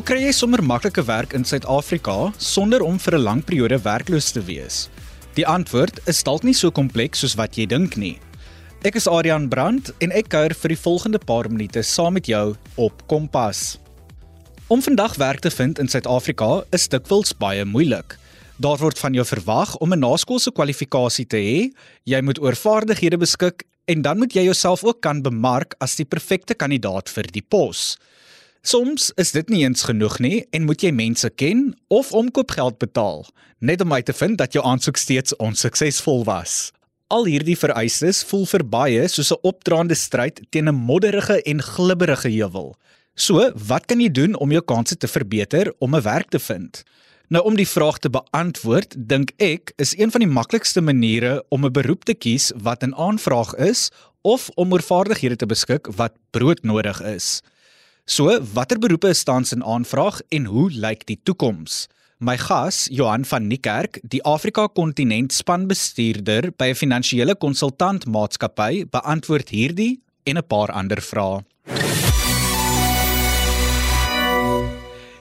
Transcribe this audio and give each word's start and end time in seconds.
Hoe 0.00 0.08
kry 0.08 0.22
jy 0.22 0.30
sommer 0.32 0.62
maklike 0.64 1.02
werk 1.04 1.34
in 1.36 1.42
Suid-Afrika 1.44 2.30
sonder 2.40 2.80
om 2.80 2.96
vir 2.96 3.18
'n 3.18 3.22
lang 3.22 3.40
periode 3.44 3.76
werkloos 3.84 4.32
te 4.32 4.40
wees? 4.40 4.88
Die 5.36 5.44
antwoord 5.44 6.00
is 6.08 6.22
dalk 6.22 6.42
nie 6.42 6.54
so 6.54 6.70
kompleks 6.70 7.20
soos 7.20 7.36
wat 7.36 7.58
jy 7.58 7.66
dink 7.66 7.96
nie. 7.96 8.18
Ek 8.82 8.96
is 8.96 9.06
Adrian 9.06 9.50
Brandt 9.50 9.92
en 10.00 10.10
ek 10.10 10.30
kuier 10.30 10.54
vir 10.54 10.68
die 10.68 10.82
volgende 10.86 11.18
paar 11.18 11.50
minute 11.50 11.82
saam 11.82 12.14
met 12.14 12.26
jou 12.26 12.56
op 12.76 12.92
Kompas. 13.08 13.78
Om 14.68 14.80
vandag 14.80 15.16
werk 15.16 15.40
te 15.40 15.50
vind 15.50 15.78
in 15.78 15.88
Suid-Afrika 15.88 16.64
is 16.72 16.88
dikwels 16.88 17.36
baie 17.36 17.64
moeilik. 17.64 18.16
Daar 18.56 18.78
word 18.78 18.98
van 18.98 19.12
jou 19.12 19.24
verwag 19.24 19.76
om 19.76 19.92
'n 19.92 20.00
naskoolse 20.00 20.50
kwalifikasie 20.50 21.26
te 21.26 21.36
hê, 21.36 21.70
jy 22.04 22.22
moet 22.22 22.40
oor 22.40 22.56
vaardighede 22.56 23.18
beskik 23.18 23.64
en 23.84 24.02
dan 24.02 24.18
moet 24.18 24.32
jy 24.32 24.44
jouself 24.44 24.82
ook 24.82 25.02
kan 25.02 25.20
bemark 25.22 25.74
as 25.78 25.96
die 25.96 26.06
perfekte 26.06 26.54
kandidaat 26.54 27.08
vir 27.08 27.24
die 27.30 27.42
pos. 27.42 27.98
Soms 28.60 29.08
is 29.16 29.30
dit 29.32 29.48
nie 29.48 29.62
eens 29.64 29.86
genoeg 29.88 30.18
nie 30.20 30.42
en 30.52 30.66
moet 30.68 30.82
jy 30.84 30.90
mense 30.92 31.30
ken 31.40 31.70
of 31.88 32.10
omkoopgeld 32.12 32.76
betaal 32.78 33.24
net 33.58 33.80
om 33.80 33.92
uit 33.92 34.04
te 34.04 34.12
vind 34.12 34.36
dat 34.38 34.52
jou 34.52 34.64
aansoek 34.64 34.96
steeds 35.00 35.36
onsuksesvol 35.36 36.24
was. 36.28 36.72
Al 37.08 37.24
hierdie 37.24 37.56
vereistes 37.56 38.20
voel 38.28 38.44
vir 38.46 38.64
baie 38.64 39.08
soos 39.08 39.32
'n 39.32 39.40
opdraande 39.42 39.96
stryd 39.96 40.40
teen 40.50 40.68
'n 40.68 40.74
modderige 40.76 41.42
en 41.42 41.62
glibberige 41.62 42.28
heuwel. 42.28 42.76
So, 43.14 43.50
wat 43.68 43.86
kan 43.86 44.00
jy 44.00 44.10
doen 44.10 44.36
om 44.36 44.52
jou 44.52 44.62
kansse 44.62 44.96
te 44.96 45.08
verbeter 45.08 45.72
om 45.78 45.94
'n 45.94 46.02
werk 46.02 46.28
te 46.28 46.38
vind? 46.38 46.84
Nou 47.28 47.44
om 47.44 47.56
die 47.56 47.68
vraag 47.68 47.98
te 47.98 48.10
beantwoord, 48.10 48.94
dink 48.98 49.32
ek 49.38 49.72
is 49.76 49.98
een 49.98 50.10
van 50.10 50.20
die 50.20 50.28
maklikste 50.28 50.80
maniere 50.80 51.44
om 51.48 51.64
'n 51.64 51.72
beroep 51.72 52.04
te 52.04 52.14
kies 52.14 52.52
wat 52.56 52.82
in 52.82 52.94
aanvraag 52.94 53.54
is 53.54 53.90
of 54.22 54.50
om 54.54 54.72
oor 54.72 54.82
vaardighede 54.82 55.36
te 55.36 55.46
beskik 55.46 55.86
wat 55.96 56.12
broodnodig 56.30 57.02
is. 57.02 57.40
So, 58.10 58.26
watter 58.54 58.74
beroepe 58.82 59.12
is 59.14 59.20
tans 59.22 59.52
in 59.54 59.60
aanvraag 59.62 60.16
en 60.34 60.48
hoe 60.50 60.64
lyk 60.74 61.04
die 61.06 61.20
toekoms? 61.22 61.84
My 62.18 62.34
gas, 62.42 62.88
Johan 62.90 63.22
van 63.22 63.44
Niekerk, 63.46 64.00
die 64.02 64.18
Afrika 64.26 64.64
Kontinent 64.66 65.30
spanbestuurder 65.30 66.48
by 66.58 66.72
'n 66.72 66.74
finansiële 66.74 67.36
konsultantmaatskappy, 67.38 68.90
beantwoord 68.90 69.48
hierdie 69.54 70.02
en 70.26 70.38
'n 70.38 70.46
paar 70.46 70.72
ander 70.72 71.00
vrae. 71.00 71.44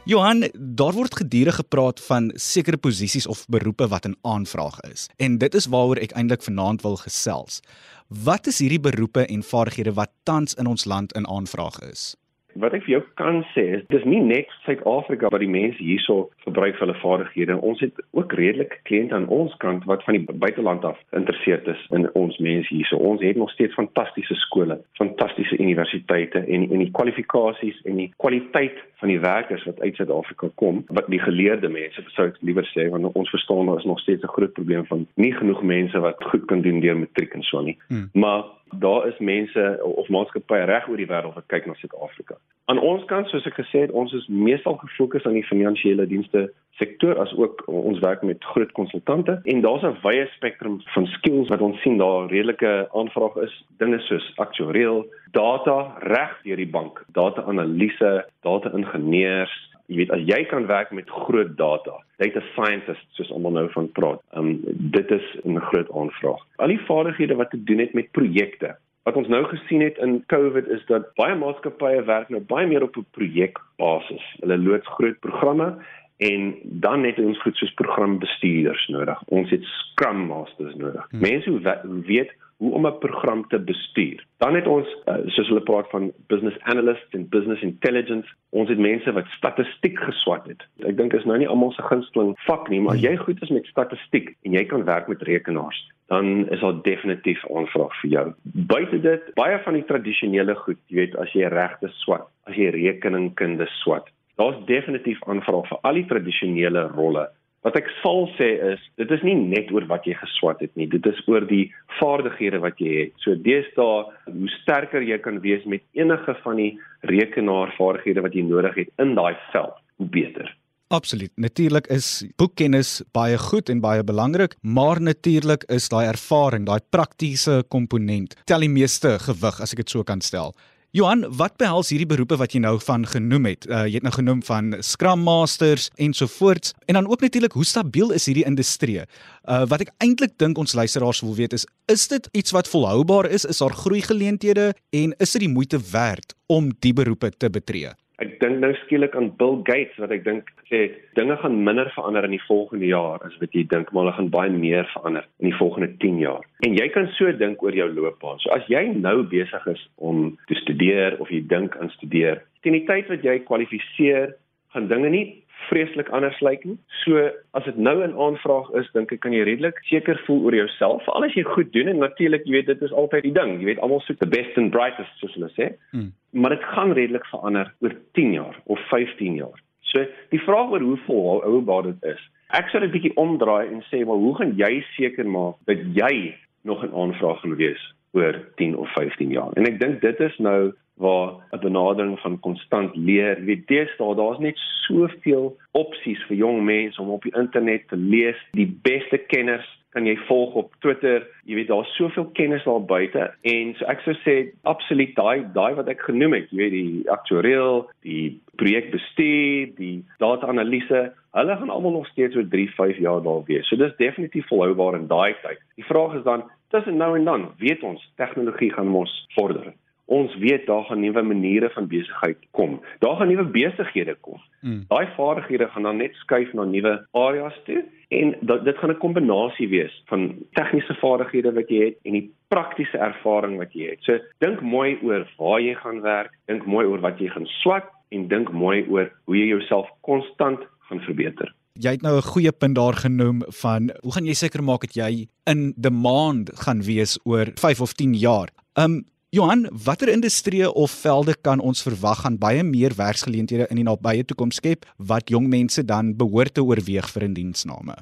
Johan, 0.05 0.49
daar 0.57 0.93
word 0.93 1.15
gedurig 1.15 1.55
gepraat 1.55 1.99
van 1.99 2.31
sekere 2.35 2.77
posisies 2.77 3.27
of 3.27 3.45
beroepe 3.45 3.87
wat 3.87 4.05
in 4.05 4.17
aanvraag 4.21 4.79
is. 4.79 5.07
En 5.17 5.37
dit 5.37 5.53
is 5.53 5.65
waaroor 5.65 5.97
ek 5.97 6.11
eintlik 6.11 6.41
vanaand 6.41 6.81
wil 6.81 6.97
gesels. 6.97 7.61
Wat 8.07 8.47
is 8.47 8.57
hierdie 8.57 8.81
beroepe 8.81 9.25
en 9.25 9.43
vaardighede 9.43 9.93
wat 9.93 10.09
tans 10.23 10.53
in 10.53 10.65
ons 10.65 10.85
land 10.85 11.13
in 11.13 11.27
aanvraag 11.27 11.79
is? 11.81 12.15
Wat 12.53 12.73
ek 12.73 12.83
vir 12.83 12.95
jou 12.95 13.01
kan 13.19 13.43
sê 13.53 13.65
is 13.77 13.85
dis 13.93 14.05
nie 14.05 14.21
net 14.25 14.49
Suid-Afrika 14.65 15.29
wat 15.29 15.43
die 15.43 15.51
mense 15.51 15.81
hierso 15.83 16.29
gebruik 16.45 16.79
hulle 16.81 16.95
vaardighede. 17.01 17.59
Ons 17.61 17.81
het 17.85 17.93
ook 18.17 18.33
redelike 18.33 18.81
kliënte 18.89 19.15
aan 19.15 19.27
ons 19.27 19.55
kant 19.63 19.85
wat 19.89 20.03
van 20.07 20.17
die 20.17 20.25
buiteland 20.45 20.85
af 20.85 20.97
geïnteresseerd 21.13 21.67
is 21.75 21.85
in 21.95 22.09
ons 22.19 22.37
mense 22.37 22.73
hierso. 22.73 22.97
Ons 22.97 23.23
het 23.23 23.37
nog 23.37 23.51
steeds 23.53 23.77
fantastiese 23.77 24.35
skole, 24.45 24.79
fantastiese 24.99 25.59
universiteite 25.59 26.45
en 26.45 26.67
en 26.69 26.83
die 26.83 26.91
kwalifikasies 26.91 27.81
en 27.85 28.01
die 28.01 28.11
kwaliteit 28.17 28.77
van 28.99 29.11
die 29.13 29.19
werkers 29.19 29.63
wat 29.63 29.79
uit 29.79 29.95
Suid-Afrika 29.95 30.49
kom, 30.59 30.83
wat 30.87 31.07
die 31.11 31.21
geleerde 31.23 31.69
mense, 31.71 32.03
sou 32.15 32.27
ek 32.27 32.39
liewer 32.45 32.67
sê, 32.73 32.89
want 32.91 33.07
ons 33.15 33.31
verstaan 33.31 33.69
daar 33.69 33.79
is 33.79 33.87
nog 33.87 33.99
steeds 34.03 34.23
'n 34.23 34.35
groot 34.35 34.53
probleem 34.53 34.85
van 34.85 35.07
nie 35.15 35.33
genoeg 35.33 35.61
mense 35.63 35.99
wat 35.99 36.23
goed 36.31 36.45
kan 36.45 36.61
doen 36.61 36.79
deur 36.79 36.97
matriek 36.97 37.33
en 37.33 37.43
so 37.43 37.61
nie. 37.61 37.77
Hmm. 37.87 38.09
Maar 38.13 38.43
daar 38.71 39.07
is 39.07 39.17
mense 39.19 39.79
of 39.81 40.07
maatskappye 40.09 40.65
reg 40.65 40.87
oor 40.87 40.97
die 40.97 41.09
wêreld 41.09 41.35
wat 41.35 41.47
kyk 41.47 41.65
na 41.65 41.73
Suid-Afrika. 41.73 42.37
Aan 42.69 42.79
ons 42.79 43.05
kant, 43.09 43.29
soos 43.29 43.45
ek 43.49 43.57
gesê 43.57 43.85
het, 43.85 43.91
ons 43.91 44.13
is 44.13 44.27
meestal 44.27 44.77
gefokus 44.77 45.25
aan 45.25 45.37
die 45.39 45.47
finansiële 45.47 46.05
dienste 46.07 46.49
sektor 46.79 47.17
as 47.19 47.31
ook 47.35 47.63
ons 47.67 47.99
werk 47.99 48.21
met 48.23 48.43
groot 48.53 48.71
konsultante 48.77 49.39
en 49.43 49.61
daar's 49.61 49.83
'n 49.83 49.97
wye 50.03 50.27
spektrum 50.35 50.81
van 50.95 51.07
skills 51.07 51.49
wat 51.49 51.61
ons 51.61 51.81
sien 51.81 51.97
daar 51.97 52.29
redelike 52.29 52.89
aanvraag 52.93 53.35
is. 53.35 53.63
Dinge 53.77 53.99
soos 53.99 54.31
aktuariël, 54.35 55.05
data 55.31 55.97
reg 55.99 56.37
deur 56.43 56.55
die 56.55 56.73
bank, 56.77 57.03
data-analise, 57.11 58.25
data-ingenieurs, 58.41 59.68
jy 59.89 59.97
weet 60.03 60.11
as 60.15 60.25
jy 60.29 60.43
kan 60.49 60.67
werk 60.69 60.91
met 60.95 61.09
groot 61.09 61.55
data 61.57 61.97
data 62.21 62.43
scientist 62.53 63.05
soos 63.17 63.31
almal 63.35 63.55
nou 63.57 63.65
van 63.73 63.89
praat 63.97 64.21
um, 64.37 64.59
dit 64.97 65.11
is 65.11 65.25
'n 65.45 65.57
groot 65.71 65.89
aanvraag. 65.91 66.41
Al 66.57 66.73
die 66.75 66.85
vaardighede 66.89 67.35
wat 67.35 67.49
te 67.49 67.63
doen 67.63 67.79
het 67.79 67.93
met 67.93 68.11
projekte 68.11 68.75
wat 69.03 69.15
ons 69.15 69.27
nou 69.27 69.43
gesien 69.49 69.81
het 69.81 69.97
in 69.97 70.23
covid 70.27 70.67
is 70.67 70.85
dat 70.85 71.13
baie 71.15 71.35
maatskappye 71.35 72.03
werk 72.03 72.29
nou 72.29 72.41
baie 72.41 72.67
meer 72.67 72.83
op 72.83 72.97
'n 72.97 73.05
projekbasis. 73.11 74.25
Hulle 74.39 74.57
loods 74.57 74.87
groot 74.87 75.19
programme 75.19 75.77
en 76.17 76.55
dan 76.63 77.03
het 77.03 77.19
ons 77.19 77.41
goed 77.41 77.55
soos 77.55 77.73
programbestuurders 77.73 78.87
nodig. 78.87 79.21
Ons 79.25 79.49
het 79.49 79.63
scrum 79.63 80.25
masters 80.27 80.75
nodig. 80.75 81.07
Hmm. 81.09 81.19
mense 81.19 81.49
hoe 81.49 82.03
weet 82.05 82.31
hoe 82.59 82.73
om 82.73 82.87
'n 82.87 82.97
program 82.97 83.47
te 83.47 83.59
bestuur. 83.59 84.25
Dan 84.37 84.55
het 84.55 84.67
ons 84.67 84.87
uh, 85.05 85.15
soos 85.25 85.47
hulle 85.47 85.61
praat 85.61 85.89
van 85.89 86.11
business 86.27 86.57
analysts 86.59 87.13
en 87.15 87.29
business 87.29 87.61
intelligence, 87.61 88.33
ons 88.49 88.69
het 88.69 88.77
mense 88.77 89.11
wat 89.11 89.25
statistiek 89.25 89.99
geswat 89.99 90.47
het. 90.47 90.67
Ek 90.83 90.97
dink 90.97 91.13
is 91.13 91.23
nou 91.23 91.37
nie 91.37 91.47
almal 91.47 91.71
se 91.71 91.81
gunsteling 91.81 92.35
vak 92.47 92.67
nie, 92.69 92.81
maar 92.81 92.99
jy 92.99 93.15
goed 93.15 93.41
is 93.41 93.49
met 93.49 93.65
statistiek 93.65 94.35
en 94.43 94.51
jy 94.51 94.65
kan 94.65 94.83
werk 94.83 95.07
met 95.07 95.21
rekenaars, 95.21 95.79
dan 96.11 96.49
is 96.49 96.59
daar 96.59 96.81
definitief 96.81 97.45
aanvraag 97.55 97.95
vir 98.01 98.09
jou. 98.09 98.27
Buite 98.43 99.01
dit, 99.01 99.33
baie 99.39 99.59
van 99.63 99.73
die 99.73 99.85
tradisionele 99.85 100.55
goed, 100.55 100.79
jy 100.87 100.95
weet 100.95 101.15
as 101.15 101.31
jy 101.31 101.47
regte 101.47 101.87
swat, 102.03 102.27
as 102.43 102.55
jy 102.55 102.73
rekeningkunde 102.75 103.67
swat, 103.79 104.11
daar's 104.35 104.59
definitief 104.65 105.23
aanvraag 105.31 105.67
vir 105.71 105.79
al 105.81 105.93
die 105.93 106.07
tradisionele 106.11 106.87
rolle 106.91 107.29
Wat 107.67 107.75
ek 107.75 107.89
sal 107.99 108.29
sê 108.37 108.53
is, 108.73 108.83
dit 109.01 109.09
is 109.11 109.23
nie 109.27 109.35
net 109.35 109.71
oor 109.75 109.83
wat 109.89 110.05
jy 110.07 110.13
geswat 110.15 110.61
het 110.63 110.71
nie, 110.79 110.87
dit 110.87 111.05
is 111.11 111.19
oor 111.27 111.43
die 111.47 111.65
vaardighede 111.97 112.61
wat 112.63 112.79
jy 112.79 112.93
het. 113.01 113.17
So 113.19 113.35
deesdae, 113.35 114.05
hoe 114.31 114.53
sterker 114.61 115.03
jy 115.03 115.19
kan 115.19 115.41
wees 115.43 115.65
met 115.67 115.83
enige 115.99 116.37
van 116.45 116.61
die 116.61 116.71
rekenaarvaardighede 117.11 118.23
wat 118.23 118.37
jy 118.37 118.45
nodig 118.47 118.79
het 118.85 118.95
in 119.03 119.11
daai 119.19 119.35
veld, 119.51 119.75
hoe 119.99 120.07
beter. 120.15 120.55
Absoluut. 120.89 121.29
Natuurlik 121.37 121.85
is 121.93 122.23
boekkennis 122.41 123.03
baie 123.13 123.37
goed 123.37 123.69
en 123.69 123.81
baie 123.83 124.01
belangrik, 124.03 124.55
maar 124.61 124.97
natuurlik 125.01 125.67
is 125.69 125.85
daai 125.91 126.07
ervaring, 126.07 126.65
daai 126.65 126.79
praktiese 126.89 127.59
komponent 127.69 128.33
tel 128.49 128.65
die 128.65 128.71
meeste 128.73 129.11
gewig 129.27 129.59
as 129.61 129.75
ek 129.75 129.83
dit 129.83 129.93
so 129.93 130.01
kan 130.07 130.23
stel. 130.25 130.55
Johan, 130.89 131.21
wat 131.37 131.53
behels 131.61 131.91
hierdie 131.93 132.07
beroepe 132.09 132.33
wat 132.41 132.55
jy 132.55 132.63
nou 132.63 132.71
van 132.81 133.03
genoem 133.05 133.45
het? 133.51 133.67
Uh, 133.69 133.83
jy 133.85 133.99
het 133.99 134.05
nou 134.07 134.13
genoem 134.15 134.39
van 134.41 134.71
Scrum 134.81 135.21
Masters 135.21 135.91
ensovoorts 136.01 136.73
en 136.89 136.97
dan 136.97 137.05
ook 137.05 137.21
natuurlik 137.21 137.53
hoe 137.53 137.65
stabiel 137.65 138.09
is 138.17 138.25
hierdie 138.25 138.47
industrie? 138.49 139.03
Uh 139.45 139.67
wat 139.69 139.85
ek 139.85 139.91
eintlik 140.01 140.33
dink 140.41 140.57
ons 140.57 140.73
luisteraars 140.73 141.21
wil 141.21 141.37
weet 141.37 141.53
is, 141.53 141.67
is 141.93 142.07
dit 142.09 142.25
iets 142.33 142.57
wat 142.57 142.71
volhoubaar 142.73 143.29
is? 143.29 143.45
Is 143.45 143.61
daar 143.61 143.77
groeigeleenthede 143.83 144.71
en 144.89 145.13
is 145.21 145.37
dit 145.37 145.45
die 145.45 145.53
moeite 145.53 145.77
werd 145.91 146.33
om 146.49 146.73
die 146.81 146.95
beroepe 146.97 147.29
te 147.37 147.53
betree? 147.53 147.93
Ek 148.19 148.33
dink 148.41 148.59
nou 148.59 148.73
skielik 148.81 149.13
aan 149.15 149.29
Bill 149.39 149.61
Gates 149.63 149.95
wat 150.03 150.11
ek 150.11 150.25
dink 150.25 150.49
sê 150.67 150.81
dinge 151.15 151.37
gaan 151.39 151.55
minder 151.63 151.87
verander 151.95 152.25
in 152.27 152.35
die 152.35 152.43
volgende 152.43 152.89
jaar 152.89 153.23
as 153.23 153.37
wat 153.39 153.55
jy 153.55 153.63
dink, 153.71 153.93
maar 153.93 154.05
hulle 154.05 154.15
gaan 154.17 154.31
baie 154.33 154.51
meer 154.51 154.89
verander 154.91 155.27
in 155.39 155.51
die 155.51 155.59
volgende 155.59 155.87
10 156.03 156.19
jaar. 156.19 156.43
En 156.67 156.75
jy 156.75 156.89
kan 156.91 157.07
so 157.15 157.31
dink 157.39 157.63
oor 157.63 157.75
jou 157.75 157.87
loopbaan. 157.93 158.41
So 158.43 158.51
as 158.55 158.67
jy 158.67 158.83
nou 158.91 159.21
besig 159.31 159.69
is 159.71 159.85
om 159.95 160.33
te 160.51 160.59
studeer 160.59 161.15
of 161.23 161.31
jy 161.31 161.45
dink 161.47 161.77
aan 161.79 161.93
studeer, 161.95 162.43
teen 162.63 162.75
die 162.75 162.85
tyd 162.89 163.07
wat 163.13 163.23
jy 163.23 163.39
kwalifiseer, 163.47 164.35
gaan 164.75 164.91
dinge 164.91 165.13
nie 165.15 165.25
vreeslik 165.67 166.09
anders 166.09 166.39
lyk 166.39 166.63
nie. 166.65 166.77
So 167.03 167.29
as 167.57 167.63
dit 167.63 167.77
nou 167.77 168.03
'n 168.03 168.17
aanvraag 168.17 168.69
is, 168.79 168.89
dink 168.93 169.11
ek 169.11 169.19
kan 169.19 169.33
jy 169.33 169.43
redelik 169.43 169.77
seker 169.89 170.21
voel 170.25 170.43
oor 170.43 170.55
jouself, 170.55 171.03
veral 171.03 171.25
as 171.25 171.33
jy 171.33 171.43
goed 171.43 171.73
doen 171.73 171.87
en 171.87 171.97
natuurlik, 171.97 172.45
jy 172.45 172.51
weet 172.51 172.65
dit 172.65 172.81
is 172.81 172.91
altyd 172.91 173.23
die 173.23 173.33
ding. 173.33 173.59
Jy 173.59 173.65
weet 173.65 173.79
almal 173.79 174.01
soek 174.01 174.19
the 174.19 174.27
best 174.27 174.57
and 174.57 174.71
brightest 174.71 175.11
soos 175.19 175.33
hulle 175.33 175.49
sê. 175.57 175.75
Hmm. 175.91 176.11
Maar 176.31 176.49
dit 176.49 176.63
gaan 176.63 176.91
redelik 176.91 177.25
verander 177.25 177.73
oor 177.79 177.95
10 178.13 178.33
jaar 178.33 178.55
of 178.65 178.79
15 178.89 179.35
jaar. 179.35 179.59
So 179.81 180.05
die 180.29 180.41
vraag 180.41 180.69
oor 180.69 180.81
hoe 180.81 180.97
volhoubaar 181.05 181.83
dit 181.83 182.03
is. 182.03 182.21
Ek 182.49 182.69
sou 182.69 182.81
dit 182.81 182.91
bietjie 182.91 183.15
omdraai 183.15 183.67
en 183.69 183.81
sê, 183.89 184.05
maar 184.05 184.17
hoe 184.17 184.35
gaan 184.35 184.55
jy 184.57 184.83
seker 184.95 185.27
maak 185.27 185.55
dat 185.65 185.77
jy 185.93 186.35
nog 186.63 186.83
'n 186.83 186.93
aanvraag 186.93 187.41
gaan 187.41 187.55
wees 187.55 187.81
oor 188.11 188.33
10 188.55 188.77
of 188.77 188.89
15 188.93 189.29
jaar? 189.29 189.51
En 189.53 189.65
ek 189.65 189.79
dink 189.79 190.01
dit 190.01 190.19
is 190.19 190.37
nou 190.37 190.73
waar 190.99 191.29
'n 191.51 191.59
benadering 191.59 192.19
van 192.19 192.39
konstant 192.39 192.95
leer. 192.95 193.39
Jy 193.39 193.45
weet 193.45 193.67
deesdae 193.67 194.15
daar's 194.15 194.39
net 194.39 194.57
soveel 194.87 195.57
opsies 195.71 196.21
vir 196.27 196.37
jong 196.37 196.63
mense 196.63 197.01
om 197.01 197.09
op 197.09 197.23
die 197.23 197.35
internet 197.35 197.87
te 197.87 197.95
lees. 197.95 198.39
Die 198.51 198.79
beste 198.81 199.17
kenners 199.17 199.67
kan 199.89 200.05
jy 200.05 200.17
volg 200.27 200.53
op 200.53 200.75
Twitter. 200.79 201.25
Jy 201.45 201.55
weet 201.55 201.67
daar's 201.71 201.95
soveel 201.95 202.25
kennis 202.37 202.63
daar 202.63 202.85
buite 202.85 203.31
en 203.41 203.73
so 203.77 203.85
ek 203.85 204.03
sou 204.05 204.13
sê 204.25 204.35
absoluut 204.69 205.15
daai 205.15 205.47
daai 205.53 205.73
wat 205.79 205.87
ek 205.87 206.05
genoem 206.09 206.33
het, 206.33 206.51
jy 206.51 206.57
weet 206.57 206.75
die 206.75 207.09
aktuariël, 207.09 207.89
die 208.05 208.39
projekbestuur, 208.61 209.73
die 209.79 210.03
data-analise, 210.21 211.09
hulle 211.31 211.57
gaan 211.57 211.73
almal 211.73 211.91
nog 211.91 212.07
steeds 212.07 212.35
oor 212.35 212.47
3, 212.51 212.69
5 212.75 212.97
jaar 212.97 213.21
daar 213.23 213.43
wees. 213.47 213.67
So 213.67 213.75
dis 213.75 213.95
definitief 213.97 214.47
volhoubaar 214.47 214.99
in 214.99 215.07
daai 215.07 215.33
tyd. 215.41 215.61
Die 215.79 215.87
vraag 215.87 216.19
is 216.19 216.23
dan 216.27 216.43
tussen 216.69 216.97
nou 216.97 217.15
en 217.17 217.25
dan, 217.25 217.51
weet 217.57 217.83
ons 217.83 218.11
tegnologie 218.17 218.73
gaan 218.73 218.93
ons 218.93 219.13
vorder 219.33 219.73
ons 220.09 220.35
weet 220.41 220.65
daar 220.65 220.83
gaan 220.89 220.99
nuwe 220.99 221.21
maniere 221.21 221.69
van 221.69 221.87
besigheid 221.87 222.37
kom. 222.57 222.79
Daar 222.99 223.15
gaan 223.19 223.29
nuwe 223.29 223.45
besighede 223.53 224.15
kom. 224.25 224.41
Mm. 224.61 224.83
Daai 224.89 225.07
vaardighede 225.15 225.67
gaan 225.69 225.85
dan 225.85 226.01
net 226.01 226.17
skuif 226.23 226.53
na 226.53 226.65
nuwe 226.65 226.95
areas 227.11 227.59
toe 227.65 227.83
en 228.09 228.33
dat, 228.41 228.65
dit 228.65 228.77
gaan 228.77 228.89
'n 228.89 228.97
kombinasie 228.97 229.69
wees 229.69 229.93
van 230.09 230.33
tegniese 230.57 230.95
vaardighede 231.01 231.53
wat 231.53 231.69
jy 231.69 231.85
het 231.85 231.97
en 232.03 232.13
die 232.13 232.31
praktiese 232.47 232.97
ervaring 232.97 233.57
wat 233.57 233.73
jy 233.73 233.89
het. 233.89 234.01
So 234.01 234.17
dink 234.37 234.61
mooi 234.61 234.97
oor 235.03 235.27
waar 235.37 235.61
jy 235.61 235.75
gaan 235.75 236.01
werk, 236.01 236.31
dink 236.45 236.65
mooi 236.65 236.85
oor 236.85 236.99
wat 236.99 237.19
jy 237.19 237.29
gaan 237.29 237.45
swat 237.61 237.85
en 238.09 238.27
dink 238.27 238.51
mooi 238.51 238.85
oor 238.89 239.11
hoe 239.25 239.37
jy 239.37 239.45
jouself 239.45 239.87
konstant 240.01 240.59
gaan 240.89 240.99
verbeter. 240.99 241.53
Jy 241.73 241.91
het 241.91 242.01
nou 242.01 242.17
'n 242.17 242.31
goeie 242.33 242.51
punt 242.51 242.75
daar 242.75 242.93
genoem 242.93 243.43
van 243.47 243.91
hoe 244.01 244.11
gaan 244.13 244.25
jy 244.25 244.33
seker 244.33 244.63
maak 244.63 244.81
dat 244.81 244.95
jy 244.95 245.27
in 245.45 245.73
demand 245.77 246.49
gaan 246.53 246.81
wees 246.81 247.19
oor 247.23 247.45
5 247.55 247.81
of 247.81 247.93
10 247.93 248.13
jaar. 248.13 248.49
Um 248.73 249.05
Johan, 249.29 249.67
watter 249.85 250.09
industrieë 250.09 250.71
of 250.73 250.89
velde 251.03 251.35
kan 251.45 251.59
ons 251.61 251.83
verwag 251.85 252.23
gaan 252.23 252.39
baie 252.41 252.63
meer 252.65 252.95
werksgeleenthede 252.97 253.67
in 253.69 253.77
die 253.77 253.85
nabye 253.85 254.23
toekoms 254.25 254.57
skep 254.57 254.87
wat 255.11 255.29
jong 255.29 255.45
mense 255.51 255.83
dan 255.85 256.15
behoort 256.17 256.55
te 256.57 256.63
oorweeg 256.65 257.05
vir 257.13 257.27
'n 257.27 257.35
diensname? 257.37 257.93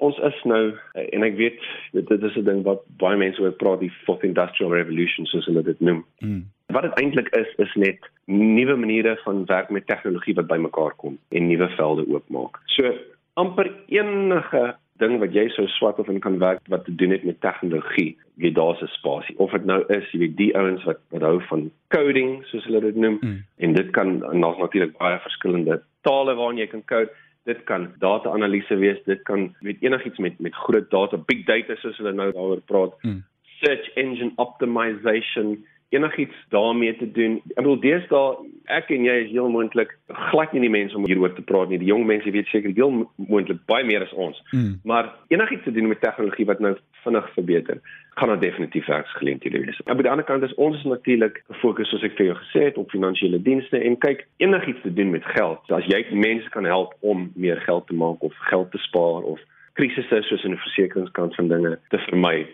Ons 0.00 0.16
is 0.16 0.38
nou 0.48 0.72
en 0.94 1.22
ek 1.28 1.36
weet 1.36 1.60
dit 1.92 2.22
is 2.22 2.36
'n 2.36 2.44
ding 2.44 2.62
wat 2.64 2.80
baie 2.96 3.18
mense 3.18 3.42
oor 3.42 3.52
praat 3.52 3.80
die 3.80 3.92
fourth 4.06 4.24
industrial 4.24 4.72
revolution 4.72 5.26
soos 5.26 5.44
hulle 5.44 5.62
dit 5.62 5.80
noem. 5.80 6.04
Mm. 6.20 6.48
Wat 6.72 6.82
dit 6.82 6.98
eintlik 7.04 7.28
is 7.36 7.52
is 7.58 7.74
net 7.76 8.00
nuwe 8.24 8.76
maniere 8.76 9.20
van 9.24 9.44
werk 9.44 9.70
met 9.70 9.86
tegnologie 9.86 10.34
wat 10.34 10.46
bymekaar 10.48 10.96
kom 10.96 11.18
en 11.28 11.48
nuwe 11.48 11.68
velde 11.76 12.08
oopmaak. 12.08 12.56
So 12.64 12.96
amper 13.34 13.68
enige 13.88 14.76
ding 15.02 15.18
wat 15.22 15.34
jy 15.34 15.48
sou 15.52 15.66
swat 15.68 15.98
of 15.98 16.10
in 16.12 16.20
kan 16.22 16.38
werk 16.40 16.62
wat 16.72 16.84
te 16.86 16.94
doen 16.94 17.10
het 17.14 17.24
met 17.26 17.40
tegnologie, 17.44 18.16
jy 18.40 18.52
daar's 18.54 18.82
'n 18.82 18.90
spasie. 18.94 19.38
Of 19.38 19.52
dit 19.52 19.64
nou 19.64 19.80
is, 19.88 20.06
jy 20.12 20.18
weet 20.18 20.36
die 20.36 20.52
ouens 20.56 20.84
wat 20.84 21.00
wat 21.10 21.26
hou 21.26 21.40
van 21.50 21.70
coding 21.94 22.44
soos 22.50 22.64
hulle 22.64 22.80
dit 22.80 22.96
noem 22.96 23.18
mm. 23.20 23.42
en 23.58 23.72
dit 23.72 23.90
kan 23.90 24.18
daar's 24.18 24.58
natuurlik 24.58 24.96
baie 24.98 25.18
verskillende 25.18 25.82
tale 26.02 26.34
waarin 26.34 26.58
jy 26.58 26.66
kan 26.66 26.84
code. 26.84 27.10
Dit 27.44 27.64
kan 27.66 27.88
data-analise 27.98 28.76
wees, 28.78 28.98
dit 29.04 29.22
kan 29.22 29.50
weet 29.60 29.82
enigiets 29.82 30.18
met 30.18 30.38
met 30.40 30.54
groot 30.54 30.90
data, 30.90 31.16
big 31.16 31.44
data 31.46 31.74
soos 31.76 31.98
hulle 31.98 32.12
nou 32.12 32.32
daaroor 32.32 32.60
praat. 32.66 32.94
Mm. 33.02 33.22
Search 33.62 33.88
engine 33.94 34.32
optimization, 34.36 35.64
enigiets 35.92 36.36
daarmee 36.48 36.96
te 36.96 37.10
doen. 37.12 37.38
Ek 37.54 37.62
bedoel 37.62 37.80
deesdae 37.80 38.50
ek 38.72 38.90
en 38.94 39.04
jy 39.04 39.14
is 39.24 39.32
heel 39.32 39.48
moontlik 39.52 39.90
glad 40.30 40.52
nie 40.54 40.62
die 40.64 40.72
mense 40.72 40.96
om 40.96 41.06
hieroor 41.08 41.34
te 41.36 41.44
praat 41.44 41.68
nie. 41.68 41.80
Die 41.82 41.90
jong 41.90 42.06
mense 42.08 42.30
weet 42.32 42.48
seker 42.52 42.72
heel 42.76 42.94
moontlik 43.16 43.60
baie 43.70 43.84
meer 43.84 44.04
as 44.06 44.14
ons. 44.14 44.38
Mm. 44.52 44.78
Maar 44.88 45.10
enigiets 45.34 45.66
te 45.66 45.74
doen 45.74 45.90
met 45.90 46.00
tegnologie 46.00 46.46
wat 46.48 46.62
nou 46.64 46.72
vinnig 47.02 47.28
verbeter, 47.34 47.80
gaan 48.16 48.32
daar 48.32 48.40
definitief 48.40 48.86
werksgeleenthede 48.86 49.60
wees. 49.64 49.80
Aan 49.84 50.00
die 50.00 50.10
ander 50.10 50.26
kant 50.28 50.46
is 50.46 50.54
ons 50.54 50.82
natuurlik 50.88 51.42
gefokus 51.50 51.90
soos 51.92 52.06
ek 52.06 52.16
vir 52.18 52.30
jou 52.30 52.38
gesê 52.40 52.66
het 52.70 52.80
op 52.80 52.92
finansiële 52.94 53.42
dienste 53.42 53.80
en 53.80 53.98
kyk 54.00 54.26
enigiets 54.44 54.84
te 54.86 54.92
doen 54.94 55.10
met 55.10 55.26
geld. 55.36 55.60
So 55.68 55.80
as 55.80 55.88
jy 55.90 56.04
mense 56.12 56.48
kan 56.54 56.68
help 56.68 56.96
om 57.00 57.30
meer 57.34 57.60
geld 57.66 57.88
te 57.88 57.96
maak 57.96 58.22
of 58.22 58.36
geld 58.48 58.70
te 58.72 58.80
spaar 58.88 59.26
of 59.34 59.40
krisisse 59.80 60.22
soos 60.28 60.44
in 60.44 60.54
die 60.56 60.64
versekeringskant 60.64 61.34
van 61.34 61.48
dinge 61.48 61.78
te 61.88 62.00
vermy 62.08 62.44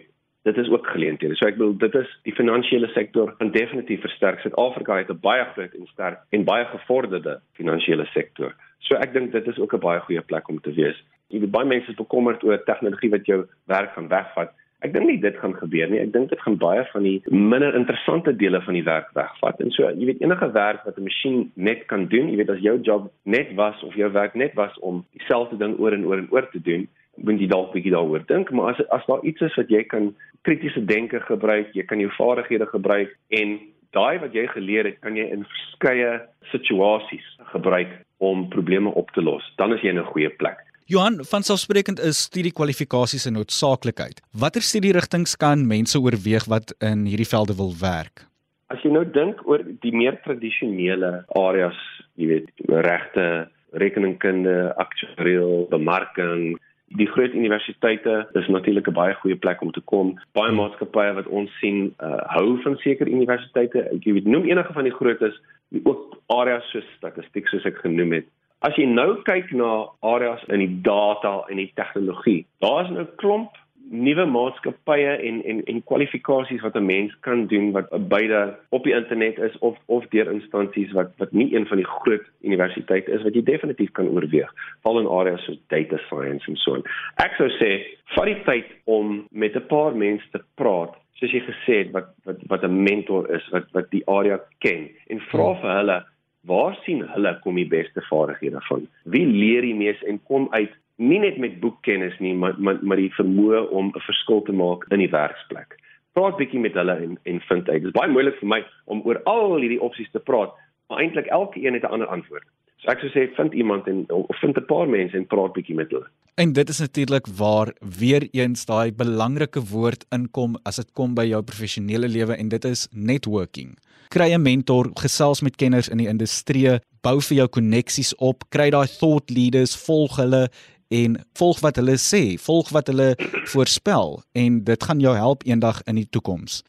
dit 0.48 0.64
is 0.64 0.70
ook 0.72 0.86
geleenthede. 0.86 1.36
So 1.36 1.46
ek 1.46 1.58
bedoel 1.58 1.76
dit 1.82 1.94
is 2.00 2.14
die 2.28 2.34
finansiële 2.36 2.88
sektor 2.94 3.34
en 3.42 3.52
definitief 3.54 4.00
versterk. 4.06 4.40
Suid-Afrika 4.44 4.96
het 5.00 5.10
'n 5.12 5.20
baie 5.20 5.44
groot 5.52 5.74
en 5.74 5.86
sterk 5.92 6.18
en 6.30 6.44
baie 6.44 6.64
gevorderde 6.64 7.40
finansiële 7.60 8.06
sektor. 8.16 8.54
So 8.78 8.94
ek 8.94 9.12
dink 9.12 9.32
dit 9.32 9.46
is 9.46 9.58
ook 9.58 9.74
'n 9.74 9.86
baie 9.88 10.00
goeie 10.00 10.20
plek 10.20 10.48
om 10.48 10.60
te 10.60 10.72
wees. 10.72 10.98
Jy 11.28 11.40
weet 11.40 11.50
baie 11.50 11.66
mense 11.66 11.90
is 11.90 11.96
bekommerd 11.96 12.44
oor 12.44 12.64
tegnologie 12.64 13.10
wat 13.10 13.26
jou 13.26 13.46
werk 13.66 13.92
gaan 13.92 14.08
wegvat. 14.08 14.50
Ek 14.78 14.92
dink 14.92 15.08
nie 15.08 15.18
dit 15.18 15.36
gaan 15.36 15.54
gebeur 15.58 15.90
nie. 15.90 15.98
Ek 15.98 16.12
dink 16.12 16.28
dit 16.30 16.40
gaan 16.40 16.56
baie 16.56 16.84
van 16.92 17.02
die 17.02 17.22
minder 17.34 17.74
interessante 17.74 18.36
dele 18.36 18.60
van 18.62 18.74
die 18.74 18.84
werk 18.86 19.08
wegvat. 19.16 19.60
En 19.60 19.70
so, 19.70 19.90
jy 19.90 20.06
weet 20.06 20.20
enige 20.22 20.50
werk 20.54 20.84
wat 20.84 20.98
'n 20.98 21.02
masjien 21.02 21.50
net 21.54 21.86
kan 21.86 22.06
doen, 22.06 22.30
jy 22.30 22.36
weet 22.36 22.50
as 22.50 22.62
jou 22.62 22.78
job 22.80 23.10
net 23.24 23.54
was 23.54 23.82
of 23.82 23.94
jou 23.94 24.10
werk 24.12 24.34
net 24.34 24.54
was 24.54 24.78
om 24.78 25.04
dieselfde 25.18 25.56
ding 25.56 25.78
oor 25.78 25.92
en 25.92 26.06
oor 26.06 26.18
en 26.18 26.28
oor 26.30 26.48
te 26.50 26.62
doen, 26.62 26.88
moet 27.22 27.40
jy 27.40 27.48
dalk 27.50 27.72
bietjie 27.72 27.94
daaroor 27.94 28.24
dink, 28.26 28.50
maar 28.50 28.74
as 28.74 28.82
as 28.94 29.06
daar 29.06 29.24
iets 29.24 29.40
is 29.40 29.56
wat 29.56 29.70
jy 29.70 29.82
kan 29.84 30.14
kritiese 30.42 30.84
denke 30.84 31.20
gebruik, 31.20 31.74
jy 31.74 31.84
kan 31.84 32.00
jou 32.00 32.10
vaardighede 32.16 32.66
gebruik 32.66 33.14
en 33.28 33.58
daai 33.96 34.18
wat 34.22 34.34
jy 34.36 34.46
geleer 34.52 34.84
het, 34.84 35.00
kan 35.00 35.16
jy 35.16 35.26
in 35.32 35.44
verskeie 35.48 36.20
situasies 36.52 37.26
gebruik 37.52 37.90
om 38.18 38.48
probleme 38.52 38.90
op 38.90 39.10
te 39.16 39.22
los. 39.24 39.44
Dan 39.56 39.72
is 39.72 39.82
jy 39.82 39.90
in 39.90 39.98
'n 39.98 40.12
goeie 40.12 40.30
plek. 40.30 40.58
Johan, 40.88 41.18
van 41.24 41.42
selfsprekend 41.42 42.00
is 42.00 42.22
studiekwalifikasies 42.22 43.26
'n 43.26 43.32
noodsaaklikheid. 43.32 44.22
Watter 44.32 44.62
studierigtinge 44.62 45.36
kan 45.36 45.66
mense 45.66 46.00
oorweeg 46.00 46.44
wat 46.46 46.74
in 46.78 47.04
hierdie 47.04 47.28
velde 47.28 47.54
wil 47.56 47.74
werk? 47.80 48.24
As 48.66 48.80
jy 48.82 48.90
nou 48.90 49.04
dink 49.04 49.46
oor 49.46 49.60
die 49.80 49.92
meer 49.92 50.20
tradisionele 50.24 51.24
areas, 51.28 51.76
jy 52.14 52.26
weet, 52.26 52.48
regte, 52.68 53.48
rekeningkunde, 53.72 54.74
aktuariël, 54.76 55.66
bemarking, 55.68 56.58
Die 56.96 57.06
groot 57.06 57.34
universiteite 57.34 58.28
is 58.32 58.48
natuurlik 58.48 58.88
'n 58.88 58.92
baie 58.92 59.14
goeie 59.14 59.36
plek 59.36 59.60
om 59.60 59.70
te 59.70 59.80
kom. 59.80 60.18
Baie 60.32 60.52
maatskappye 60.52 61.12
wat 61.14 61.26
ons 61.26 61.50
sien, 61.58 61.94
uh, 62.00 62.20
hou 62.36 62.62
van 62.62 62.76
sekere 62.76 63.10
universiteite. 63.10 63.82
Ek 63.92 64.04
weet 64.04 64.24
noem 64.24 64.44
enige 64.44 64.72
van 64.72 64.84
die 64.84 64.94
grootes, 64.94 65.40
ook 65.84 66.16
areas 66.26 66.70
soos 66.70 66.86
statistiek 66.96 67.48
soos 67.48 67.64
ek 67.64 67.76
genoem 67.76 68.12
het. 68.12 68.26
As 68.60 68.74
jy 68.74 68.84
nou 68.90 69.22
kyk 69.22 69.52
na 69.52 69.86
areas 70.00 70.42
in 70.48 70.58
die 70.58 70.80
data 70.82 71.44
en 71.48 71.56
die 71.56 71.72
tegnologie, 71.74 72.46
daar's 72.58 72.90
nou 72.90 73.02
'n 73.02 73.16
klomp 73.16 73.50
nuwe 73.90 74.24
maatskappye 74.26 75.16
en 75.28 75.40
en 75.44 75.62
en 75.64 75.82
kwalifikasies 75.90 76.60
wat 76.60 76.76
'n 76.76 76.84
mens 76.86 77.16
kan 77.20 77.46
doen 77.46 77.72
wat 77.72 78.08
beide 78.08 78.58
op 78.68 78.84
die 78.84 78.94
internet 78.94 79.38
is 79.38 79.58
of 79.58 79.76
of 79.86 80.06
deur 80.08 80.32
instansies 80.32 80.92
wat 80.92 81.10
wat 81.16 81.32
nie 81.32 81.54
een 81.54 81.66
van 81.66 81.76
die 81.76 81.86
groot 81.86 82.24
universiteite 82.40 83.12
is 83.12 83.22
wat 83.22 83.34
jy 83.34 83.42
definitief 83.42 83.90
kan 83.90 84.08
oorweeg 84.08 84.52
val 84.82 85.00
in 85.00 85.06
areas 85.06 85.44
soos 85.44 85.60
data 85.66 85.96
science 85.96 86.50
en 86.50 86.56
so 86.56 86.74
on. 86.74 86.84
Ek 87.16 87.32
sou 87.36 87.48
sê 87.48 87.82
vat 88.04 88.24
die 88.24 88.42
tyd 88.44 88.66
om 88.84 89.26
met 89.30 89.56
'n 89.56 89.66
paar 89.66 89.96
mense 89.96 90.30
te 90.32 90.42
praat 90.54 90.94
soos 91.18 91.32
jy 91.32 91.40
gesê 91.40 91.78
het 91.84 91.90
wat 91.92 92.12
wat 92.24 92.38
wat 92.48 92.64
'n 92.64 92.82
mentor 92.82 93.30
is 93.30 93.48
wat 93.50 93.66
wat 93.72 93.90
die 93.90 94.06
area 94.06 94.40
ken 94.58 94.88
en 95.06 95.20
vra 95.20 95.54
vir 95.60 95.76
hulle 95.78 95.98
waar 96.44 96.78
sien 96.84 97.00
hulle 97.14 97.38
kom 97.42 97.54
die 97.54 97.68
beste 97.68 98.00
vaardighede 98.10 98.60
van 98.68 98.86
wie 99.04 99.26
leer 99.26 99.62
die 99.62 99.74
mees 99.74 100.02
en 100.02 100.20
kom 100.24 100.46
uit 100.50 100.72
nie 100.98 101.18
net 101.22 101.38
met 101.38 101.60
boekkennis 101.62 102.18
nie, 102.18 102.34
maar 102.34 102.54
maar, 102.58 102.78
maar 102.82 103.00
die 103.00 103.12
vermoë 103.14 103.68
om 103.70 103.92
'n 103.94 104.06
verskil 104.06 104.42
te 104.42 104.52
maak 104.52 104.84
in 104.90 104.98
die 104.98 105.10
werksplek. 105.10 105.78
Praat 106.12 106.36
bietjie 106.36 106.60
met 106.60 106.74
hulle 106.74 106.94
en 106.94 107.18
en 107.22 107.40
vind 107.40 107.68
uit. 107.68 107.82
Dit 107.82 107.94
is 107.94 108.00
baie 108.00 108.10
moeilik 108.10 108.38
vir 108.40 108.48
my 108.48 108.64
om 108.84 109.02
oor 109.04 109.22
al 109.24 109.56
hierdie 109.56 109.80
opsies 109.80 110.10
te 110.10 110.18
praat, 110.18 110.54
maar 110.88 110.98
eintlik 110.98 111.26
elke 111.26 111.64
een 111.64 111.74
het 111.74 111.82
'n 111.82 111.94
ander 111.94 112.08
antwoord. 112.08 112.46
So 112.78 112.90
ek 112.90 113.00
sou 113.00 113.10
sê 113.10 113.26
vind 113.34 113.54
iemand 113.54 113.86
en 113.86 114.04
of 114.08 114.38
vind 114.40 114.56
'n 114.56 114.66
paar 114.66 114.88
mense 114.88 115.16
en 115.16 115.26
praat 115.26 115.52
bietjie 115.52 115.74
met 115.74 115.90
hulle. 115.90 116.06
En 116.34 116.52
dit 116.52 116.68
is 116.68 116.78
natuurlik 116.78 117.26
waar 117.26 117.72
weer 117.98 118.28
eens 118.30 118.64
daai 118.64 118.92
belangrike 118.92 119.60
woord 119.60 120.06
inkom 120.10 120.56
as 120.62 120.76
dit 120.76 120.92
kom 120.92 121.14
by 121.14 121.24
jou 121.24 121.42
professionele 121.42 122.08
lewe 122.08 122.36
en 122.36 122.48
dit 122.48 122.64
is 122.64 122.88
networking. 122.92 123.78
Kry 124.08 124.32
'n 124.32 124.42
mentor, 124.42 124.90
gesels 124.94 125.42
met 125.42 125.56
kenners 125.56 125.88
in 125.88 125.98
die 125.98 126.08
industrie, 126.08 126.78
bou 127.02 127.20
vir 127.20 127.36
jou 127.36 127.48
koneksies 127.48 128.14
op, 128.16 128.44
kry 128.48 128.70
daai 128.70 128.86
thought 128.86 129.30
leaders, 129.30 129.76
volg 129.86 130.16
hulle 130.16 130.48
en 130.88 131.18
volg 131.36 131.60
wat 131.60 131.76
hulle 131.76 131.96
sê, 132.00 132.22
volg 132.40 132.72
wat 132.72 132.88
hulle 132.88 133.12
voorspel 133.52 134.18
en 134.32 134.62
dit 134.64 134.84
gaan 134.88 135.00
jou 135.00 135.14
help 135.16 135.44
eendag 135.46 135.82
in 135.86 136.00
die 136.00 136.08
toekoms. 136.08 136.62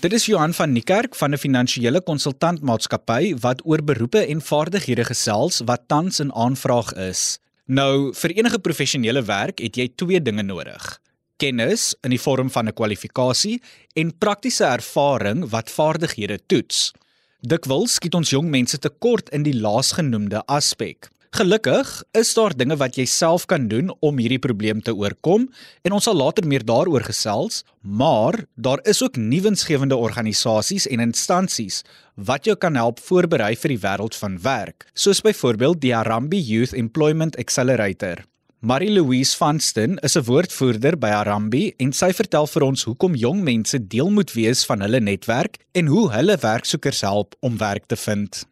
Dit 0.00 0.14
is 0.16 0.24
Johan 0.30 0.54
van 0.56 0.72
Niekerk 0.72 1.14
van 1.14 1.32
'n 1.32 1.38
finansiële 1.38 2.00
konsultantmaatskappy 2.00 3.34
wat 3.40 3.60
oor 3.64 3.82
beroepe 3.84 4.26
en 4.26 4.40
vaardighede 4.40 5.04
gesels 5.04 5.60
wat 5.64 5.88
tans 5.88 6.20
in 6.20 6.32
aanvraag 6.32 6.92
is. 6.92 7.38
Nou, 7.66 8.14
vir 8.14 8.30
enige 8.30 8.58
professionele 8.58 9.22
werk 9.22 9.58
het 9.58 9.76
jy 9.76 9.88
twee 9.94 10.22
dinge 10.22 10.42
nodig: 10.42 11.00
kennis 11.36 11.94
in 12.02 12.10
die 12.10 12.20
vorm 12.20 12.50
van 12.50 12.68
'n 12.68 12.72
kwalifikasie 12.72 13.62
en 13.94 14.18
praktiese 14.18 14.64
ervaring 14.64 15.50
wat 15.50 15.70
vaardighede 15.70 16.38
toets. 16.46 16.92
Dikwels 17.40 17.94
skiet 17.94 18.14
ons 18.14 18.30
jong 18.30 18.50
mense 18.50 18.78
tekort 18.78 19.28
in 19.28 19.42
die 19.42 19.60
laasgenoemde 19.60 20.42
aspek. 20.46 21.08
Gelukkig 21.30 21.86
is 22.18 22.32
daar 22.34 22.50
dinge 22.58 22.74
wat 22.80 22.96
jy 22.98 23.04
self 23.06 23.44
kan 23.46 23.68
doen 23.70 23.92
om 24.02 24.16
hierdie 24.18 24.40
probleem 24.42 24.80
te 24.82 24.90
oorkom 24.90 25.44
en 25.86 25.94
ons 25.94 26.08
sal 26.08 26.16
later 26.18 26.42
meer 26.42 26.64
daaroor 26.66 27.04
gesels, 27.06 27.60
maar 27.86 28.34
daar 28.58 28.82
is 28.90 28.98
ook 29.06 29.14
nuwensgewende 29.14 29.94
organisasies 29.94 30.88
en 30.90 31.04
instansies 31.06 31.84
wat 32.18 32.50
jou 32.50 32.56
kan 32.58 32.74
help 32.74 32.98
voorberei 33.06 33.52
vir 33.54 33.76
die 33.76 33.78
wêreld 33.86 34.18
van 34.18 34.40
werk, 34.42 34.88
soos 34.92 35.22
byvoorbeeld 35.22 35.78
die 35.86 35.94
Arambi 35.94 36.42
Youth 36.42 36.74
Employment 36.74 37.38
Accelerator. 37.38 38.26
Marie-Louise 38.60 39.36
Vanston 39.38 39.98
is 40.02 40.18
'n 40.18 40.26
woordvoerder 40.26 40.98
by 40.98 41.14
Arambi 41.14 41.74
en 41.78 41.92
sy 41.92 42.12
vertel 42.12 42.46
vir 42.46 42.62
ons 42.62 42.84
hoekom 42.84 43.14
jong 43.14 43.42
mense 43.42 43.78
deel 43.78 44.10
moet 44.10 44.34
wees 44.34 44.66
van 44.66 44.80
hulle 44.80 45.00
netwerk 45.00 45.62
en 45.72 45.86
hoe 45.86 46.10
hulle 46.10 46.36
werksoekers 46.36 47.00
help 47.00 47.34
om 47.40 47.56
werk 47.56 47.86
te 47.86 47.96
vind. 47.96 48.49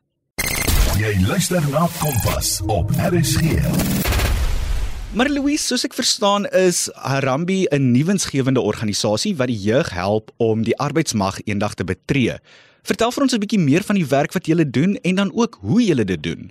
Jy 0.98 1.12
luister 1.28 1.62
na 1.70 1.84
Kompas 2.00 2.56
op 2.66 2.90
RSG. 2.90 3.60
Maar 5.14 5.28
Louise, 5.30 5.62
soos 5.62 5.84
ek 5.86 5.94
verstaan, 5.94 6.48
is 6.50 6.88
Harambee 6.98 7.70
'n 7.70 7.92
nuwensgewende 7.92 8.60
organisasie 8.60 9.36
wat 9.36 9.46
die 9.46 9.60
jeug 9.62 9.92
help 9.94 10.32
om 10.36 10.64
die 10.66 10.74
arbeidsmag 10.76 11.38
eendag 11.44 11.74
te 11.74 11.84
betree. 11.84 12.34
Vertel 12.82 13.12
vir 13.12 13.22
ons 13.22 13.32
'n 13.34 13.38
bietjie 13.38 13.62
meer 13.62 13.82
van 13.86 13.94
die 13.94 14.06
werk 14.06 14.32
wat 14.32 14.46
julle 14.46 14.70
doen 14.70 14.98
en 15.02 15.14
dan 15.14 15.30
ook 15.34 15.58
hoe 15.60 15.84
julle 15.84 16.04
dit 16.04 16.22
doen. 16.22 16.50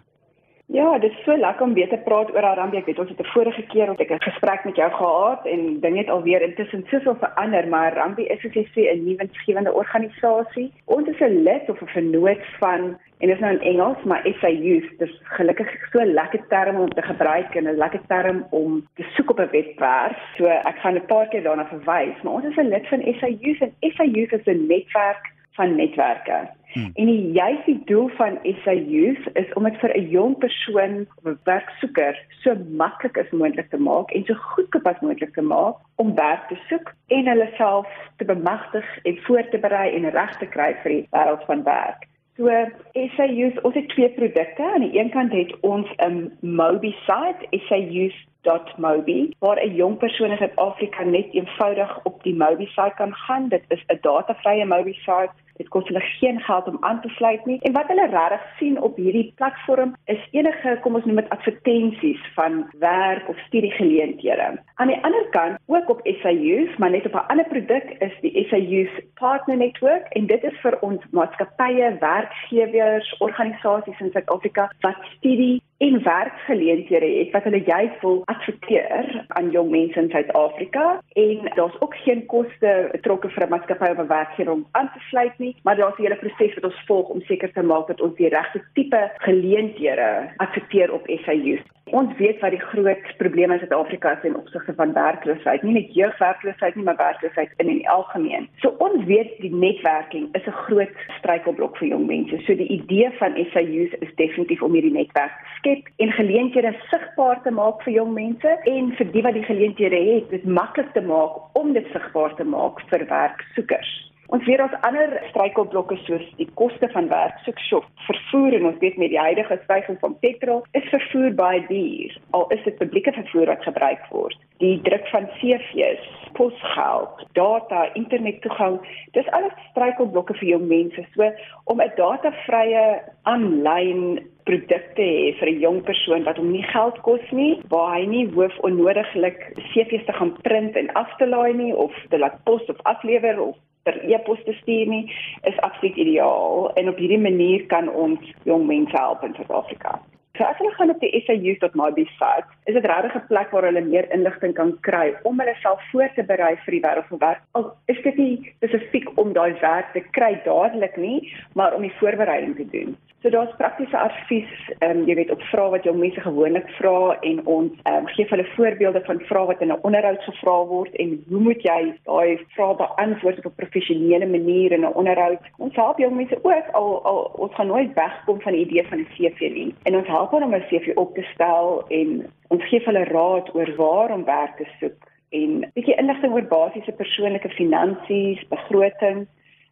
Ja, 0.77 1.00
dit 1.00 1.12
is 1.12 1.24
so 1.25 1.38
lekker 1.38 1.65
om 1.65 1.74
weer 1.74 1.89
te 1.89 1.98
praat 2.05 2.29
oor 2.34 2.46
Harambee. 2.46 2.79
Ek 2.79 2.86
weet 2.86 3.00
ons 3.01 3.10
het 3.10 3.22
'n 3.22 3.31
vorige 3.34 3.63
keer 3.72 3.89
op 3.89 4.00
'n 4.00 4.25
gesprek 4.29 4.65
met 4.65 4.75
jou 4.75 4.91
gehad 4.91 5.46
en 5.46 5.79
dinge 5.79 5.98
het 5.98 6.10
alweer 6.10 6.41
intussen 6.41 6.86
soveel 6.88 7.15
verander, 7.15 7.67
maar 7.67 7.93
Harambee 7.93 8.27
is 8.27 8.41
soos 8.41 8.53
jy 8.53 8.65
sê 8.75 8.81
'n 8.93 9.03
nuwensgewende 9.03 9.74
organisasie. 9.74 10.72
Ons 10.86 11.07
is 11.07 11.19
'n 11.19 11.43
lid 11.43 11.69
of 11.69 11.81
'n 11.81 11.88
vennoot 11.88 12.46
van 12.60 12.81
en 13.19 13.27
dit 13.27 13.36
is 13.36 13.39
nou 13.39 13.53
in 13.53 13.62
Engels, 13.62 14.03
maar 14.03 14.22
SA 14.39 14.50
Youth. 14.50 14.89
Dis 14.98 15.22
gelukkig 15.24 15.69
so 15.91 16.00
'n 16.00 16.13
lekker 16.13 16.48
term 16.48 16.75
om 16.75 16.89
te 16.89 17.01
gebruik 17.01 17.55
en 17.55 17.67
'n 17.67 17.77
lekker 17.77 18.01
term 18.07 18.46
om 18.50 18.88
te 18.96 19.03
soek 19.15 19.29
op 19.29 19.39
'n 19.39 19.50
webwerf. 19.51 20.17
So 20.36 20.46
ek 20.46 20.77
gaan 20.77 20.96
'n 20.96 21.05
paar 21.05 21.27
keer 21.27 21.43
daarna 21.43 21.65
verwys, 21.65 22.22
maar 22.22 22.34
ons 22.34 22.46
is 22.46 22.57
'n 22.57 22.69
lid 22.69 22.88
van 22.88 23.01
SA 23.19 23.27
Youth 23.27 23.62
en 23.62 23.74
SA 23.79 24.03
Youth 24.03 24.34
is 24.34 24.46
'n 24.46 24.67
netwerk 24.67 25.36
van 25.57 25.75
netwerke. 25.75 26.39
Hmm. 26.73 26.91
En 26.93 27.05
die 27.05 27.31
juist 27.31 27.65
die 27.65 27.79
doel 27.85 28.07
van 28.07 28.39
SA 28.63 28.73
Youth 28.73 29.29
is 29.33 29.53
om 29.53 29.63
dit 29.63 29.77
vir 29.81 29.93
'n 29.97 30.09
jong 30.09 30.37
persoon 30.37 31.07
of 31.17 31.23
'n 31.31 31.39
werksoeker 31.43 32.15
so 32.41 32.55
maklik 32.81 33.17
as 33.17 33.31
moontlik 33.31 33.69
te 33.69 33.79
maak 33.89 34.11
en 34.11 34.25
so 34.25 34.33
goedkoop 34.33 34.87
as 34.87 34.99
moontlik 34.99 35.33
te 35.33 35.41
maak 35.41 35.75
om 35.95 36.15
werk 36.15 36.47
te 36.47 36.57
soek 36.69 36.93
en 37.07 37.27
hulle 37.27 37.49
self 37.57 37.87
te 38.17 38.25
bemagtig 38.25 38.87
en 39.03 39.17
voor 39.25 39.49
te 39.49 39.57
berei 39.57 39.95
en 39.95 40.09
reg 40.09 40.37
te 40.37 40.45
kry 40.45 40.75
vir 40.83 40.91
die 40.91 41.07
wêreld 41.11 41.45
van 41.45 41.63
werk. 41.63 42.07
So 42.37 42.45
SA 42.93 43.25
Youth, 43.25 43.61
ons 43.63 43.73
het 43.73 43.89
twee 43.89 44.09
produkte. 44.09 44.63
Aan 44.63 44.85
die 44.85 44.99
een 44.99 45.09
kant 45.09 45.31
het 45.31 45.59
ons 45.59 45.87
'n 45.97 46.37
Mobi 46.41 46.95
site, 47.07 47.41
sa.youth.mobi, 47.67 49.33
waar 49.39 49.59
'n 49.65 49.75
jong 49.75 49.97
persoon 49.97 50.31
in 50.31 50.37
Suid-Afrika 50.37 51.03
net 51.03 51.33
eenvoudig 51.33 51.99
op 52.03 52.23
die 52.23 52.35
Mobi 52.35 52.65
site 52.65 52.93
kan 52.95 53.13
gaan. 53.13 53.49
Dit 53.49 53.63
is 53.67 53.83
'n 53.87 53.97
datavrye 54.01 54.65
Mobi 54.65 54.93
site 54.93 55.33
Dit 55.57 55.69
kos 55.73 55.87
hulle 55.89 56.03
geen 56.19 56.39
geld 56.39 56.67
om 56.67 56.77
aan 56.79 57.01
te 57.01 57.09
sluit 57.09 57.45
nie. 57.45 57.59
En 57.61 57.73
wat 57.73 57.87
hulle 57.87 58.07
regtig 58.11 58.45
sien 58.59 58.81
op 58.81 58.95
hierdie 58.95 59.33
platform 59.35 59.95
is 60.05 60.27
enige, 60.31 60.77
kom 60.81 60.95
ons 60.95 61.05
noem 61.05 61.21
dit 61.21 61.29
advertensies 61.35 62.23
van 62.35 62.65
werk 62.79 63.29
of 63.29 63.39
studiegeleenthede. 63.47 64.49
Aan 64.75 64.93
die 64.93 64.99
ander 65.03 65.27
kant, 65.35 65.59
ook 65.65 65.89
op 65.89 66.01
SAU, 66.21 66.67
maar 66.77 66.89
net 66.89 67.05
op 67.05 67.13
'n 67.13 67.27
ander 67.33 67.47
produk 67.47 67.95
is 67.99 68.13
die 68.21 68.45
SAU 68.49 68.87
Partner 69.13 69.57
Network 69.57 70.07
en 70.09 70.25
dit 70.25 70.43
is 70.43 70.59
vir 70.61 70.77
ons 70.81 71.01
maatskappye, 71.11 71.97
werkgewers, 71.99 73.15
organisasies 73.19 73.99
in 73.99 74.11
Suid-Afrika 74.11 74.71
wat 74.79 74.97
studie 75.17 75.61
en 75.77 76.03
werkgeleenthede 76.03 77.05
het 77.05 77.31
wat 77.31 77.43
hulle 77.43 77.63
juis 77.65 77.91
wil 78.01 78.22
adverteer 78.25 79.25
aan 79.27 79.51
jong 79.51 79.69
mense 79.69 80.00
in 80.00 80.10
Suid-Afrika 80.10 81.01
en 81.13 81.51
daar's 81.55 81.81
ook 81.81 81.96
geen 81.96 82.25
koste 82.25 82.89
betrokke 82.91 83.29
vir 83.29 83.46
'n 83.46 83.50
maatskappy 83.50 83.89
of 83.91 83.98
'n 83.98 84.07
werkgewer 84.07 84.53
om 84.53 84.67
aan 84.72 84.91
te 84.93 85.00
sluit 85.00 85.38
nie, 85.38 85.55
maar 85.63 85.75
daar's 85.75 85.98
'n 85.98 86.01
hele 86.01 86.15
proses 86.15 86.53
wat 86.53 86.63
ons 86.63 86.86
volg 86.86 87.07
om 87.10 87.22
seker 87.22 87.51
te 87.51 87.62
maak 87.62 87.88
dat 87.88 88.01
ons 88.01 88.15
die 88.15 88.29
regte 88.29 88.63
tipe 88.74 89.12
geleenthede 89.17 90.34
adverteer 90.38 90.93
op 90.93 91.03
SAU. 91.05 91.57
Ons 91.96 92.12
weet 92.17 92.39
wat 92.39 92.51
die 92.51 92.60
groot 92.60 93.03
probleme 93.17 93.53
in 93.53 93.60
Suid-Afrika 93.60 94.12
is 94.17 94.24
in 94.27 94.36
opsigte 94.36 94.74
van 94.75 94.94
werkloosheid, 94.94 95.63
nie 95.63 95.74
net 95.74 95.94
jeugwerkloosheid 95.96 96.75
nie, 96.75 96.84
maar 96.84 96.98
werkloosheid 97.00 97.53
in 97.63 97.70
die 97.72 97.89
algemeen. 97.89 98.50
So 98.63 98.74
ons 98.84 99.06
weet 99.08 99.38
die 99.39 99.53
netwerking 99.53 100.27
is 100.36 100.48
'n 100.48 100.60
groot 100.67 100.96
struikelblok 101.20 101.77
vir 101.77 101.88
jong 101.88 102.08
mense. 102.08 102.39
So 102.46 102.56
die 102.56 102.67
idee 102.67 103.12
van 103.20 103.39
SAU's 103.51 103.94
is 104.00 104.15
definitief 104.15 104.62
om 104.62 104.74
hierdie 104.74 104.91
netwerk 104.91 105.32
te 105.32 105.56
skep 105.58 105.88
en 105.98 106.12
geleenthede 106.12 106.74
sigbaar 106.89 107.41
te 107.44 107.51
maak 107.51 107.82
vir 107.84 107.94
jong 107.94 108.13
mense 108.13 108.58
en 108.63 108.91
vir 108.98 109.12
die 109.12 109.22
wat 109.22 109.34
die 109.34 109.48
geleenthede 109.48 110.00
het, 110.13 110.29
dit 110.29 110.46
maklik 110.46 110.91
te 110.94 111.01
maak 111.01 111.39
om 111.53 111.74
dit 111.74 111.88
sigbaar 111.94 112.36
te 112.36 112.44
maak 112.44 112.82
vir 112.89 113.06
werksoekers. 113.10 114.12
Ons 114.36 114.43
weet 114.43 114.60
ons 114.60 114.74
ander 114.84 115.13
struikelblokke 115.29 115.96
soos 116.03 116.24
die 116.36 116.50
koste 116.60 116.89
van 116.91 117.05
werk, 117.07 117.38
soek 117.46 117.86
vervoer 118.07 118.57
en 118.57 118.65
ons 118.72 118.79
weet 118.81 118.98
met 119.00 119.13
die 119.13 119.19
huidige 119.19 119.55
stygings 119.62 120.01
van 120.03 120.17
petrol 120.19 120.65
is 120.75 120.88
vervoer 120.91 121.36
baie 121.38 121.62
duur. 121.69 122.15
Al 122.36 122.43
is 122.51 122.63
dit 122.65 122.75
publieke 122.81 123.13
vervoer 123.15 123.53
wat 123.53 123.63
gebruik 123.63 124.03
word. 124.12 124.36
Die 124.60 124.81
druk 124.84 125.07
van 125.13 125.29
CV's, 125.39 126.10
posgeld, 126.36 127.24
data, 127.39 127.86
internettoegang, 128.00 128.81
dis 129.15 129.29
alles 129.38 129.55
struikelblokke 129.69 130.36
vir 130.41 130.50
jong 130.50 130.65
mense. 130.67 131.05
So 131.15 131.31
om 131.72 131.79
'n 131.81 131.96
datavrye 131.96 133.00
aanlyn 133.24 134.19
produkte 134.43 135.03
hê 135.03 135.39
vir 135.39 135.50
'n 135.53 135.62
jong 135.62 135.79
persoon 135.84 136.27
wat 136.27 136.38
hom 136.38 136.51
nie 136.51 136.67
geld 136.74 137.00
kos 137.07 137.24
nie, 137.31 137.62
waar 137.69 137.96
hy 137.96 138.05
nie 138.05 138.27
hoef 138.36 138.60
onnodiglik 138.60 139.39
CV's 139.72 140.05
te 140.05 140.13
gaan 140.19 140.36
print 140.43 140.75
en 140.75 140.91
af 140.93 141.15
te 141.17 141.27
laai 141.27 141.53
nie 141.53 141.74
of 141.75 141.93
te 142.10 142.17
laat 142.17 142.43
pos 142.43 142.63
of 142.69 142.84
aflewer 142.84 143.39
of 143.39 143.55
per 143.88 144.03
e-pos 144.03 144.44
te 144.44 144.56
stuur 144.60 144.91
nie, 144.91 145.06
is 145.48 145.63
absoluut 145.70 145.98
ideaal 146.03 146.70
en 146.75 146.91
op 146.91 147.00
hierdie 147.00 147.24
manier 147.24 147.65
kan 147.72 147.88
ons 148.06 148.36
jong 148.50 148.67
mense 148.67 149.00
help 149.00 149.24
in 149.24 149.36
Suid-Afrika. 149.39 149.96
So 150.38 150.44
as 150.44 150.58
hulle 150.60 150.72
gaan 150.77 150.91
op 150.94 151.00
die 151.01 151.24
SAU.mobi 151.25 152.03
site, 152.06 152.46
is 152.70 152.75
dit 152.77 152.86
regtig 152.86 153.15
'n 153.15 153.27
plek 153.27 153.50
waar 153.51 153.65
hulle 153.65 153.82
meer 153.82 154.06
inligting 154.17 154.53
kan 154.53 154.77
kry 154.88 155.08
om 155.24 155.39
hulle 155.39 155.56
self 155.62 155.82
voor 155.91 156.10
te 156.15 156.24
berei 156.24 156.53
vir 156.65 156.72
die 156.75 156.84
wêreld 156.86 157.10
van 157.10 157.24
werk. 157.25 157.41
Al 157.51 157.65
is 157.86 158.01
dit 158.03 158.17
nie 158.17 158.53
spesifiek 158.58 159.10
om 159.15 159.34
daai 159.34 159.53
werk 159.62 159.91
te 159.94 160.03
kry 160.17 160.34
dadelik 160.46 160.98
nie, 160.98 161.34
maar 161.53 161.74
om 161.74 161.82
die 161.82 161.98
voorbereiding 162.00 162.56
te 162.56 162.70
doen. 162.70 162.98
So 163.22 163.29
daar's 163.29 163.56
praktiese 163.58 163.98
advies, 163.98 164.50
ehm 164.79 165.00
um, 165.00 165.06
jy 165.10 165.15
weet 165.17 165.32
op 165.34 165.41
vrae 165.50 165.70
wat 165.74 165.86
jong 165.88 165.98
mense 165.98 166.22
gewoonlik 166.22 166.67
vra 166.77 167.17
en 167.29 167.39
ons 167.46 167.72
ehm 167.84 167.96
um, 167.96 168.10
gee 168.13 168.27
hulle 168.29 168.46
voorbeelde 168.56 169.01
van 169.08 169.20
vrae 169.29 169.46
wat 169.50 169.62
in 169.62 169.72
'n 169.74 169.79
onderhoud 169.89 170.22
gevra 170.24 170.58
word 170.65 170.96
en 170.96 171.24
hoe 171.29 171.39
moet 171.48 171.63
jy 171.65 171.94
daai 172.06 172.38
vrae 172.56 172.75
beantwoord 172.82 173.38
op 173.38 173.46
'n 173.46 173.56
professionele 173.62 174.27
manier 174.27 174.72
in 174.72 174.86
'n 174.86 174.94
onderhoud. 175.01 175.41
Ons 175.58 175.75
help 175.75 175.98
jong 175.98 176.15
mense 176.15 176.38
ook 176.41 176.70
al, 176.72 177.03
al 177.03 177.20
ons 177.36 177.53
gaan 177.53 177.67
nooit 177.67 177.94
wegkom 177.94 178.41
van 178.41 178.53
die 178.53 178.65
idee 178.65 178.86
van 178.88 179.00
'n 179.00 179.08
CV 179.15 179.39
nie. 179.39 179.75
En 179.84 179.96
ons 179.96 180.08
help 180.08 180.26
hulle 180.31 180.46
om 180.46 180.55
'n 180.55 180.67
CV 180.69 180.96
op 180.96 181.15
te 181.15 181.24
stel 181.34 181.86
en 181.88 182.31
ons 182.48 182.63
gee 182.69 182.81
hulle 182.84 183.03
raad 183.03 183.55
oor 183.55 183.75
waar 183.75 184.12
om 184.12 184.24
werk 184.25 184.57
te 184.57 184.67
soek 184.79 185.00
en 185.29 185.50
'n 185.60 185.72
bietjie 185.74 185.96
inligting 185.96 186.34
oor 186.34 186.48
basiese 186.48 186.91
persoonlike 186.91 187.50
finansies, 187.50 188.48
begroting. 188.48 189.27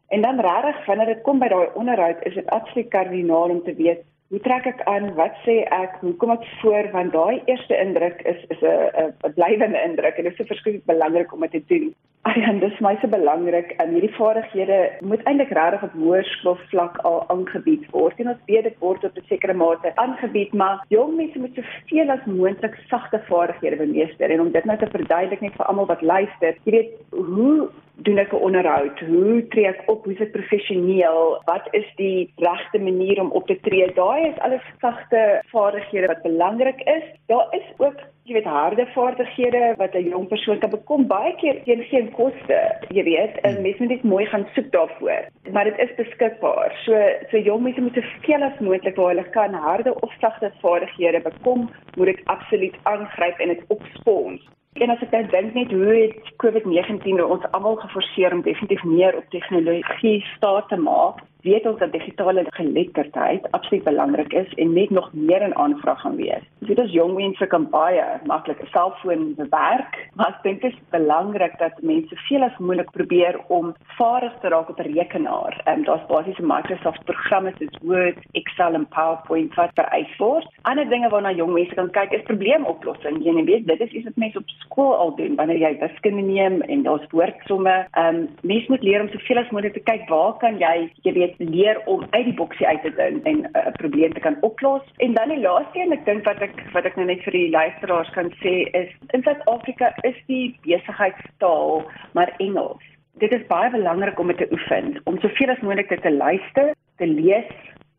En 0.08 0.22
dan 0.22 0.40
regtig 0.40 0.86
wanneer 0.86 1.06
dit 1.06 1.22
kom 1.22 1.40
by 1.40 1.48
daai 1.48 1.68
onderhoud, 1.74 2.24
is 2.24 2.34
dit 2.34 2.50
absoluut 2.50 2.88
kardinaal 2.88 3.50
om 3.50 3.64
te 3.64 3.76
weet 3.76 4.04
hoe 4.30 4.40
trek 4.40 4.66
ek 4.66 4.82
aan, 4.90 5.12
wat 5.20 5.38
sê 5.46 5.62
ek, 5.76 6.00
hoe 6.02 6.14
kom 6.22 6.34
ek 6.34 6.46
voor? 6.62 6.90
Want 6.96 7.14
daai 7.14 7.42
eerste 7.46 7.78
indruk 7.78 8.22
is 8.26 8.42
is 8.50 8.62
'n 8.62 9.14
'n 9.28 9.34
blywende 9.38 9.82
indruk 9.88 10.18
en 10.18 10.24
dit 10.24 10.32
is 10.32 10.38
so 10.38 10.50
verskriklik 10.54 10.86
belangrik 10.86 11.34
om 11.34 11.42
dit 11.42 11.52
te 11.52 11.62
doen. 11.68 11.94
Ag, 12.26 12.34
dis 12.60 12.80
my 12.80 12.98
se 13.02 13.08
belangrik. 13.08 13.72
En 13.78 13.92
hierdie 13.94 14.16
vaardighede 14.16 14.78
moet 15.00 15.24
eintlik 15.24 15.52
regtig 15.54 15.84
op 15.84 15.94
hoërskoolvlak 15.94 16.98
al 16.98 17.20
aangebied 17.30 17.86
word. 17.92 18.20
En 18.20 18.30
ons 18.30 18.42
weet 18.46 18.64
dit 18.64 18.80
word 18.80 19.04
op 19.04 19.18
'n 19.18 19.28
sekere 19.28 19.54
mate 19.54 19.92
aangebied, 19.96 20.54
maar 20.54 20.86
jong 20.90 21.16
mense 21.16 21.40
moet 21.40 21.54
soveel 21.54 22.10
as 22.10 22.26
moontlik 22.26 22.76
sagte 22.90 23.22
vaardighede 23.30 23.76
bemeester. 23.76 24.30
En 24.30 24.42
om 24.42 24.52
dit 24.52 24.66
nou 24.66 24.78
te 24.78 24.90
verduidelik 24.90 25.42
net 25.42 25.54
vir 25.56 25.66
almal 25.66 25.86
wat 25.86 26.02
luister, 26.02 26.58
jy 26.64 26.72
weet, 26.72 26.92
hoe 27.10 27.70
doen 27.96 28.18
ek 28.18 28.34
'n 28.34 28.46
onderhoud? 28.48 29.00
Hoe 29.00 29.48
tree 29.48 29.68
ek 29.68 29.84
op? 29.86 30.04
Hoe 30.04 30.14
is 30.14 30.20
dit 30.20 30.32
professioneel? 30.32 31.42
Wat 31.46 31.68
is 31.72 31.88
die 31.96 32.34
regte 32.36 32.80
manier 32.80 33.22
om 33.22 33.32
op 33.32 33.48
te 33.48 33.60
tree? 33.62 33.94
Daai 33.94 34.28
is 34.28 34.40
alles 34.40 34.66
sagte 34.80 35.42
vaardighede 35.48 36.08
wat 36.08 36.22
belangrik 36.22 36.82
is. 36.82 37.04
Daar 37.26 37.48
is 37.52 37.68
ook 37.78 38.00
jy 38.26 38.34
weet 38.34 38.48
harde 38.50 38.86
vaardighede 38.94 39.76
wat 39.78 39.94
'n 39.94 40.10
jong 40.10 40.28
persoon 40.28 40.60
kan 40.60 40.70
bekom 40.70 41.08
baie 41.08 41.36
keer 41.36 41.64
teen 41.64 41.84
geen 41.84 42.12
koste, 42.12 42.60
jy 42.90 43.04
weet, 43.04 43.36
en 43.42 43.62
mense 43.62 43.80
moet 43.80 43.90
net 43.90 44.04
mooi 44.04 44.26
gaan 44.26 44.48
soek 44.54 44.72
daarvoor. 44.72 45.22
Maar 45.52 45.64
dit 45.64 45.78
is 45.78 45.96
beskikbaar. 45.96 46.72
So 46.86 46.94
so 47.30 47.38
jong 47.38 47.62
mense 47.64 47.82
moet 47.82 47.94
soveel 47.94 48.44
as 48.44 48.60
moontlik 48.60 48.96
waar 48.96 49.14
hulle 49.14 49.30
kan 49.30 49.54
harde 49.54 50.02
of 50.02 50.14
sagte 50.20 50.52
vaardighede 50.62 51.22
bekom, 51.22 51.70
moet 51.96 52.06
dit 52.06 52.26
absoluut 52.26 52.76
aangryp 52.84 53.40
en 53.40 53.48
dit 53.48 53.64
opspons. 53.68 54.42
En 54.76 54.90
as 54.90 55.00
ek 55.06 55.12
dan 55.12 55.28
dink 55.32 55.54
net 55.56 55.72
hoe 55.72 55.94
het 55.96 56.32
COVID-19 56.44 57.22
ons 57.24 57.46
almal 57.56 57.78
geforseer 57.80 58.34
om 58.36 58.42
definitief 58.44 58.84
meer 58.84 59.16
op 59.16 59.30
tegnologie 59.32 60.18
staat 60.36 60.68
te 60.68 60.76
maak, 60.76 61.22
weet 61.46 61.68
ons 61.70 61.80
dat 61.80 61.92
digitale 61.92 62.46
geletterdheid 62.58 63.48
absoluut 63.52 63.84
belangrik 63.84 64.34
is 64.34 64.54
en 64.62 64.74
net 64.74 64.90
nog 64.90 65.14
meer 65.14 65.42
in 65.42 65.56
aanvraag 65.56 66.02
gaan 66.02 66.16
wees. 66.20 66.44
Jy 66.60 66.68
weet 66.68 66.84
as 66.86 66.94
jong 66.96 67.16
mense 67.16 67.48
kan 67.54 67.70
baie 67.70 68.04
maklik 68.26 68.62
'n 68.62 68.72
selfoon 68.74 69.36
bewerk, 69.36 69.94
maar 70.16 70.34
ek 70.34 70.44
dink 70.44 70.62
dit 70.62 70.74
is 70.74 70.80
belangrik 70.92 71.58
dat 71.60 71.82
mense 71.82 72.16
veel 72.28 72.44
as 72.44 72.58
moontlik 72.58 72.92
probeer 72.92 73.40
om 73.48 73.76
vaardig 73.98 74.34
te 74.42 74.50
raak 74.50 74.70
op 74.70 74.80
'n 74.80 74.92
rekenaar. 74.92 75.62
Ehm 75.66 75.84
daar's 75.86 76.08
basiese 76.08 76.42
Microsoft 76.42 77.04
programme 77.06 77.54
soos 77.58 77.78
Word, 77.82 78.18
Excel 78.32 78.74
en 78.74 78.88
PowerPoint 78.88 79.54
wat 79.56 79.72
vereis 79.74 80.18
word. 80.18 80.48
Ander 80.62 80.90
dinge 80.90 81.10
waarna 81.10 81.32
jong 81.32 81.54
mense 81.54 81.76
kan 81.76 81.92
kyk 81.92 82.12
is 82.12 82.26
probleemoplossing. 82.30 83.22
Jy 83.26 83.44
weet, 83.44 83.68
dit 83.68 83.82
is 83.82 83.92
iets 83.92 84.06
wat 84.10 84.16
mense 84.16 84.38
op 84.38 84.50
skool 84.64 84.96
al 84.96 85.16
doen 85.16 85.36
wanneer 85.36 85.58
jy 85.58 85.78
wiskunde 85.80 86.22
neem 86.22 86.62
en 86.62 86.84
daar's 86.84 87.08
woordsomme. 87.12 87.76
Ehm 87.92 88.16
um, 88.16 88.30
mense 88.42 88.72
moet 88.72 88.84
leer 88.84 89.02
om 89.02 89.10
soveel 89.10 89.38
as 89.38 89.52
moontlik 89.52 89.74
te 89.74 89.86
kyk 89.92 90.10
waar 90.10 90.38
kan 90.38 90.58
jy, 90.60 90.90
jy 91.04 91.14
weet 91.14 91.35
leer 91.38 91.82
om 91.86 92.06
uit 92.10 92.26
die 92.26 92.34
boksie 92.34 92.68
uit 92.68 92.82
te 92.82 92.94
dink 92.96 93.24
en 93.24 93.38
'n 93.42 93.50
uh, 93.54 93.72
probleem 93.82 94.14
te 94.14 94.20
kan 94.20 94.38
oplos. 94.42 94.82
En 94.98 95.14
dan 95.14 95.30
die 95.30 95.40
laaste 95.40 95.80
een, 95.80 95.92
ek 95.92 96.06
dink 96.06 96.26
wat 96.26 96.42
ek 96.42 96.64
wat 96.74 96.86
ek 96.86 96.96
nou 96.96 97.06
net 97.06 97.24
vir 97.24 97.32
die 97.32 97.50
luisteraars 97.50 98.10
kan 98.10 98.32
sê 98.42 98.56
is 98.72 98.90
in 99.14 99.24
Suid-Afrika 99.24 99.94
is 100.02 100.18
die 100.28 100.56
besigheidstaal 100.64 101.84
maar 102.14 102.34
Engels. 102.38 102.84
Dit 103.18 103.32
is 103.34 103.48
baie 103.48 103.72
belangrik 103.72 104.20
om 104.20 104.28
dit 104.28 104.38
te 104.38 104.48
oefen, 104.52 105.02
om 105.04 105.20
soveel 105.20 105.50
as 105.50 105.62
moontlik 105.62 106.02
te 106.02 106.12
luister, 106.12 106.74
te 106.98 107.08
lees 107.08 107.52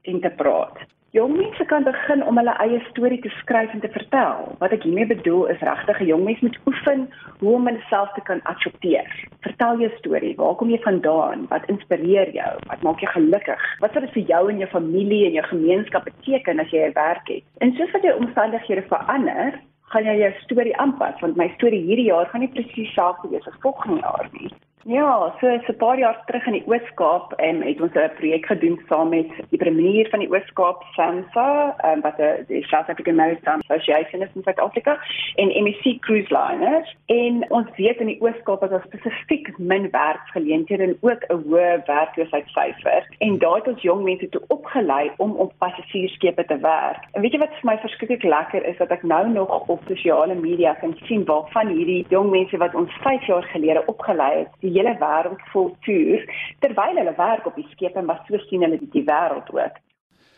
en 0.03 0.21
te 0.21 0.31
praat. 0.37 0.79
Jong 1.17 1.37
mense 1.37 1.65
kan 1.65 1.85
begin 1.85 2.21
om 2.29 2.37
hulle 2.37 2.53
eie 2.61 2.79
storie 2.91 3.17
te 3.25 3.31
skryf 3.39 3.71
en 3.73 3.81
te 3.81 3.89
vertel. 3.89 4.51
Wat 4.61 4.73
ek 4.77 4.83
hiermee 4.85 5.09
bedoel 5.09 5.47
is 5.55 5.63
regtig 5.65 6.01
'n 6.03 6.09
jong 6.11 6.25
mens 6.25 6.43
moet 6.45 6.59
oefen 6.69 7.07
hoe 7.41 7.55
om 7.59 7.69
homself 7.69 8.11
te 8.13 8.25
kan 8.29 8.43
accepteer. 8.53 9.09
Vertel 9.47 9.81
jou 9.81 9.91
storie. 9.97 10.35
Waar 10.37 10.55
kom 10.55 10.71
jy 10.71 10.81
vandaan? 10.89 11.47
Wat 11.49 11.65
inspireer 11.73 12.29
jou? 12.41 12.53
Wat 12.69 12.83
maak 12.83 13.01
jou 13.01 13.13
gelukkig? 13.13 13.63
Wat 13.81 13.93
sou 13.93 14.05
dit 14.05 14.13
vir 14.13 14.27
jou 14.33 14.51
en 14.51 14.59
jou 14.59 14.69
familie 14.69 15.25
en 15.27 15.39
jou 15.39 15.47
gemeenskap 15.47 16.05
beteken 16.05 16.61
as 16.61 16.71
jy 16.71 16.85
'n 16.85 16.93
werk 16.93 17.29
het? 17.29 17.45
En 17.65 17.73
soos 17.73 17.91
wat 17.93 18.03
jou 18.03 18.15
omstandighede 18.21 18.85
verander, 18.93 19.61
gaan 19.91 20.05
jy 20.05 20.17
jou 20.19 20.33
storie 20.45 20.77
aanpas 20.77 21.21
want 21.21 21.37
my 21.37 21.49
storie 21.57 21.83
hierdie 21.89 22.11
jaar 22.13 22.27
gaan 22.27 22.41
nie 22.41 22.55
presies 22.55 22.75
dieselfde 22.75 23.29
wees 23.29 23.49
as 23.49 23.63
volgende 23.65 24.01
jaar 24.01 24.29
nie. 24.33 24.51
Ja, 24.85 25.35
so 25.41 25.47
'n 25.47 25.77
paar 25.77 25.99
jaar 25.99 26.23
terug 26.27 26.47
in 26.47 26.53
die 26.53 26.67
Oos-Kaap 26.67 27.33
en 27.33 27.63
het 27.63 27.81
ons 27.81 27.93
'n 27.93 28.11
projek 28.19 28.47
gedoen 28.47 28.81
saam 28.89 29.09
met 29.09 29.27
die 29.49 29.59
premier 29.59 30.09
van 30.09 30.19
die 30.19 30.31
Oos-Kaap, 30.31 30.83
SAMSA, 30.93 31.77
um, 31.85 32.01
wat 32.01 32.17
die 32.47 32.63
South 32.63 32.89
African 32.89 33.15
Maritime 33.15 33.63
Association 33.69 34.23
is 34.23 34.29
in 34.35 34.43
Suid-Afrika 34.43 34.99
en 35.35 35.63
MEC 35.63 36.01
Cruise 36.01 36.39
Liners. 36.39 36.97
En 37.07 37.51
ons 37.51 37.67
weet 37.77 38.01
in 38.01 38.07
die 38.07 38.21
Oos-Kaap 38.21 38.63
is 38.63 38.71
daar 38.71 38.85
spesifiek 38.87 39.59
min 39.59 39.91
werksgeleenthede 39.91 40.83
en 40.83 40.97
ook 41.01 41.25
'n 41.29 41.43
hoë 41.43 41.83
werkloosheidssyfer. 41.87 43.07
En 43.19 43.39
daar 43.39 43.55
het 43.55 43.69
ons 43.69 43.83
jong 43.83 44.03
mense 44.03 44.29
toe 44.29 44.43
opgelei 44.47 45.11
om 45.17 45.33
op 45.33 45.53
passasiersskepe 45.59 46.45
te 46.45 46.59
werk. 46.59 47.03
En 47.13 47.21
weet 47.21 47.33
jy 47.33 47.39
wat 47.39 47.55
vir 47.61 47.71
my 47.71 47.79
verskriklik 47.79 48.23
lekker 48.23 48.65
is 48.65 48.77
dat 48.77 48.91
ek 48.91 49.03
nou 49.03 49.29
nog 49.29 49.69
op 49.69 49.81
sosiale 49.87 50.35
media 50.35 50.75
kan 50.75 50.97
sien 51.05 51.25
waarvan 51.25 51.67
hierdie 51.69 52.07
jong 52.09 52.31
mense 52.31 52.57
wat 52.57 52.75
ons 52.75 52.93
5 53.03 53.27
jaar 53.27 53.43
gelede 53.43 53.83
opgelei 53.87 54.39
het, 54.39 54.49
die 54.67 54.75
hele 54.77 54.95
wêreld 55.01 55.43
vol 55.55 55.73
toer 55.87 56.27
terwyl 56.65 57.01
hulle 57.01 57.17
werk 57.19 57.47
op 57.51 57.59
die 57.59 57.69
skepe 57.73 58.03
maar 58.03 58.23
so 58.29 58.41
sien 58.49 58.67
hulle 58.67 58.81
die, 58.83 58.91
die 58.93 59.07
wêreld 59.07 59.53
ook. 59.55 59.83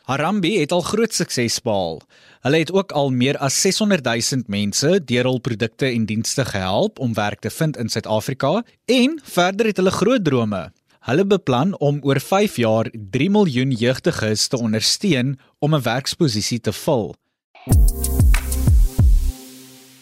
Harambe 0.08 0.48
het 0.56 0.72
al 0.72 0.80
groot 0.80 1.12
sukses 1.12 1.58
behaal. 1.60 1.98
Hulle 2.46 2.62
het 2.62 2.70
ook 2.72 2.94
al 2.96 3.10
meer 3.12 3.36
as 3.44 3.58
600 3.60 4.06
000 4.08 4.46
mense 4.48 4.92
deur 5.04 5.28
hul 5.28 5.40
produkte 5.44 5.90
en 5.90 6.06
dienste 6.08 6.46
gehelp 6.48 6.98
om 6.98 7.12
werk 7.18 7.44
te 7.44 7.52
vind 7.52 7.76
in 7.76 7.92
Suid-Afrika 7.92 8.62
en 8.86 9.18
verder 9.22 9.68
het 9.68 9.76
hulle 9.76 9.92
groot 9.92 10.24
drome. 10.24 10.62
Hulle 11.08 11.24
beplan 11.28 11.76
om 11.78 12.00
oor 12.02 12.20
5 12.20 12.56
jaar 12.56 12.88
3 12.92 13.30
miljoen 13.30 13.70
jeugdiges 13.70 14.48
te 14.48 14.56
ondersteun 14.56 15.36
om 15.58 15.74
'n 15.74 15.82
werksposisie 15.82 16.60
te 16.60 16.72
vul. 16.72 17.14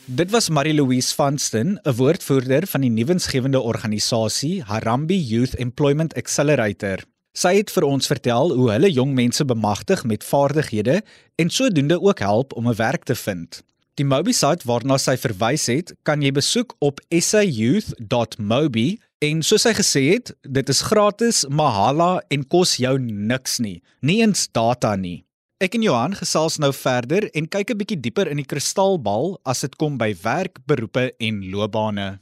Dit 0.09 0.31
was 0.31 0.49
Marie-Louise 0.49 1.15
Vanston, 1.15 1.79
'n 1.83 1.93
woordvoerder 1.95 2.67
van 2.67 2.81
die 2.81 2.91
nuwensgewende 2.91 3.61
organisasie 3.61 4.63
Harambee 4.63 5.27
Youth 5.27 5.55
Employment 5.55 6.15
Accelerator. 6.15 7.03
Sy 7.33 7.57
het 7.57 7.71
vir 7.71 7.83
ons 7.83 8.07
vertel 8.07 8.55
hoe 8.55 8.71
hulle 8.71 8.93
jong 8.93 9.15
mense 9.15 9.45
bemagtig 9.45 10.05
met 10.05 10.25
vaardighede 10.25 11.03
en 11.35 11.51
sodoende 11.51 12.01
ook 12.01 12.19
help 12.19 12.53
om 12.53 12.69
'n 12.69 12.75
werk 12.75 13.03
te 13.03 13.15
vind. 13.15 13.63
Die 13.95 14.05
Mobi 14.05 14.33
site 14.33 14.67
waarna 14.67 14.99
sy 14.99 15.17
verwys 15.17 15.67
het, 15.67 15.95
kan 16.03 16.23
jy 16.23 16.33
besoek 16.33 16.75
op 16.79 17.01
sayouth.mobi 17.09 18.99
en 19.19 19.43
soos 19.43 19.63
sy 19.63 19.73
gesê 19.73 20.13
het, 20.13 20.37
dit 20.49 20.69
is 20.69 20.81
gratis, 20.81 21.47
mahala 21.49 22.23
en 22.29 22.47
kos 22.47 22.77
jou 22.77 22.99
niks 22.99 23.59
nie, 23.59 23.83
nie 24.01 24.21
eens 24.21 24.49
data 24.53 24.97
nie. 24.97 25.26
Ek 25.57 25.73
en 25.73 25.81
Johan 25.81 26.13
gesels 26.13 26.59
nou 26.61 26.69
verder 26.77 27.31
en 27.33 27.47
kyk 27.49 27.71
'n 27.73 27.79
bietjie 27.81 27.97
dieper 27.97 28.29
in 28.29 28.37
die 28.37 28.45
kristalbal 28.45 29.41
as 29.43 29.63
dit 29.65 29.75
kom 29.81 29.97
by 29.97 30.13
werk, 30.23 30.59
beroepe 30.69 31.15
en 31.19 31.51
loopbane. 31.51 32.21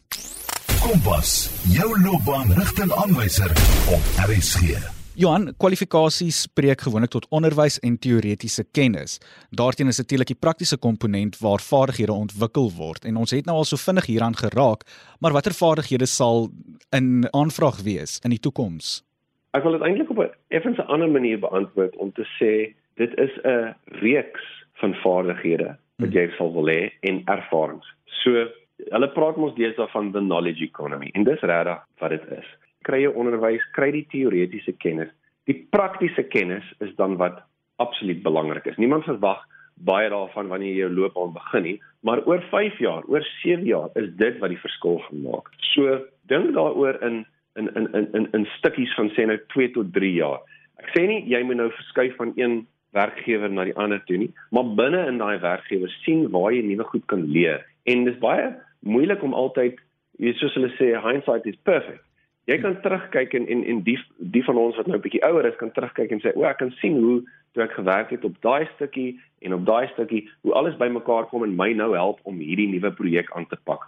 Kompas, 0.78 1.50
jou 1.66 1.88
loopbaanrigtingaanwyser 1.98 3.50
op 3.90 4.02
RSG. 4.30 4.78
Johan, 5.16 5.50
kwalifikasies 5.58 6.42
spreek 6.46 6.86
gewoonlik 6.86 7.10
tot 7.10 7.26
onderwys 7.30 7.80
en 7.82 7.98
teoretiese 7.98 8.64
kennis. 8.70 9.18
Daarteen 9.50 9.88
is 9.88 9.98
natuurlik 9.98 10.28
die 10.28 10.38
praktiese 10.38 10.78
komponent 10.78 11.38
waar 11.38 11.58
vaardighede 11.58 12.12
ontwikkel 12.12 12.70
word 12.70 13.04
en 13.04 13.16
ons 13.16 13.30
het 13.30 13.46
nou 13.46 13.56
al 13.56 13.64
so 13.64 13.76
vinnig 13.76 14.06
hieraan 14.06 14.36
geraak, 14.36 14.86
maar 15.18 15.32
watter 15.32 15.52
vaardighede 15.52 16.06
sal 16.06 16.50
in 16.92 17.26
aanvraag 17.32 17.82
wees 17.82 18.20
in 18.22 18.30
die 18.30 18.38
toekoms? 18.38 19.02
Ek 19.50 19.62
wil 19.62 19.72
dit 19.72 19.82
eintlik 19.82 20.10
op 20.10 20.18
'n 20.18 20.30
effens 20.54 20.78
ander 20.86 21.10
manier 21.10 21.38
beantwoord 21.38 21.96
om 21.96 22.12
te 22.12 22.22
sê 22.38 22.83
dit 23.00 23.18
is 23.18 23.32
'n 23.42 23.74
reeks 24.00 24.44
van 24.82 24.94
vaardighede 24.94 25.76
wat 25.96 26.12
jy 26.12 26.28
sal 26.36 26.52
wil 26.52 26.68
hê 26.68 26.90
en 27.00 27.22
ervarings. 27.30 27.86
So 28.22 28.48
hulle 28.90 29.08
praat 29.14 29.36
mos 29.36 29.54
deesdae 29.54 29.88
van 29.92 30.12
the 30.12 30.20
knowledge 30.20 30.64
economy 30.64 31.10
en 31.14 31.24
dis 31.24 31.40
regtig 31.40 31.82
wat 31.98 32.10
dit 32.10 32.30
is. 32.38 32.48
Kry 32.82 33.04
jy 33.04 33.12
onderwys, 33.14 33.64
kry 33.72 33.90
die 33.90 34.06
teoretiese 34.10 34.72
kennis. 34.72 35.10
Die 35.48 35.66
praktiese 35.70 36.22
kennis 36.22 36.64
is 36.80 36.94
dan 36.96 37.16
wat 37.16 37.42
absoluut 37.76 38.22
belangrik 38.22 38.66
is. 38.66 38.76
Niemand 38.76 39.04
verwag 39.04 39.44
baie 39.74 40.08
daarvan 40.10 40.48
wanneer 40.48 40.72
jy 40.72 40.82
jou 40.84 40.90
loopbaan 40.94 41.32
begin 41.34 41.62
nie, 41.62 41.78
maar 42.06 42.22
oor 42.26 42.42
5 42.50 42.78
jaar, 42.78 43.06
oor 43.10 43.24
7 43.42 43.64
jaar 43.66 43.90
is 43.98 44.10
dit 44.20 44.38
wat 44.38 44.52
die 44.52 44.60
verskil 44.60 45.00
gaan 45.06 45.22
maak. 45.22 45.50
So 45.74 45.98
dink 46.30 46.54
daaroor 46.54 47.00
in 47.02 47.24
in 47.58 47.70
in 47.74 48.08
in 48.14 48.28
in 48.32 48.46
stukkies 48.58 48.94
van 48.98 49.10
sê 49.14 49.26
nou 49.26 49.38
2 49.54 49.70
tot 49.74 49.92
3 49.92 50.12
jaar. 50.14 50.40
Ek 50.82 50.90
sê 50.94 51.06
nie 51.06 51.22
jy 51.30 51.42
moet 51.42 51.56
nou 51.56 51.70
verskuif 51.70 52.16
van 52.16 52.32
een 52.36 52.64
werkgewer 52.94 53.50
na 53.50 53.66
die 53.68 53.76
ander 53.76 54.00
toe 54.08 54.18
nie, 54.20 54.30
maar 54.54 54.70
binne 54.78 55.04
in 55.10 55.18
daai 55.18 55.38
werkgewer 55.42 55.92
sien 56.04 56.28
waar 56.34 56.52
jy 56.54 56.62
nuwe 56.62 56.86
goed 56.92 57.04
kan 57.10 57.26
leer. 57.36 57.64
En 57.90 58.06
dis 58.08 58.18
baie 58.22 58.52
moeilik 58.86 59.22
om 59.22 59.34
altyd, 59.34 59.78
jy 60.22 60.32
soos 60.38 60.54
hulle 60.58 60.70
sê 60.78 60.92
hindsight 61.02 61.46
is 61.50 61.58
perfect. 61.68 62.02
Jy 62.50 62.58
kan 62.60 62.76
terugkyk 62.84 63.32
en 63.38 63.46
en 63.48 63.62
en 63.64 63.80
die 63.86 63.96
die 64.34 64.44
van 64.44 64.58
ons 64.60 64.76
wat 64.76 64.86
nou 64.86 64.98
'n 64.98 65.04
bietjie 65.06 65.24
ouer 65.24 65.46
is 65.48 65.56
kan 65.56 65.72
terugkyk 65.72 66.10
en 66.12 66.20
sê 66.20 66.32
o, 66.36 66.44
ek 66.44 66.58
kan 66.58 66.70
sien 66.80 67.00
hoe 67.00 67.22
toe 67.54 67.62
ek 67.64 67.72
gewerk 67.72 68.10
het 68.10 68.24
op 68.24 68.36
daai 68.42 68.68
stukkie 68.74 69.20
en 69.40 69.54
op 69.54 69.64
daai 69.64 69.88
stukkie 69.88 70.28
hoe 70.42 70.52
alles 70.52 70.76
bymekaar 70.76 71.26
kom 71.30 71.42
en 71.42 71.56
my 71.56 71.72
nou 71.72 71.94
help 71.94 72.20
om 72.22 72.38
hierdie 72.38 72.68
nuwe 72.68 72.92
projek 72.92 73.30
aan 73.32 73.46
te 73.46 73.56
pak. 73.64 73.80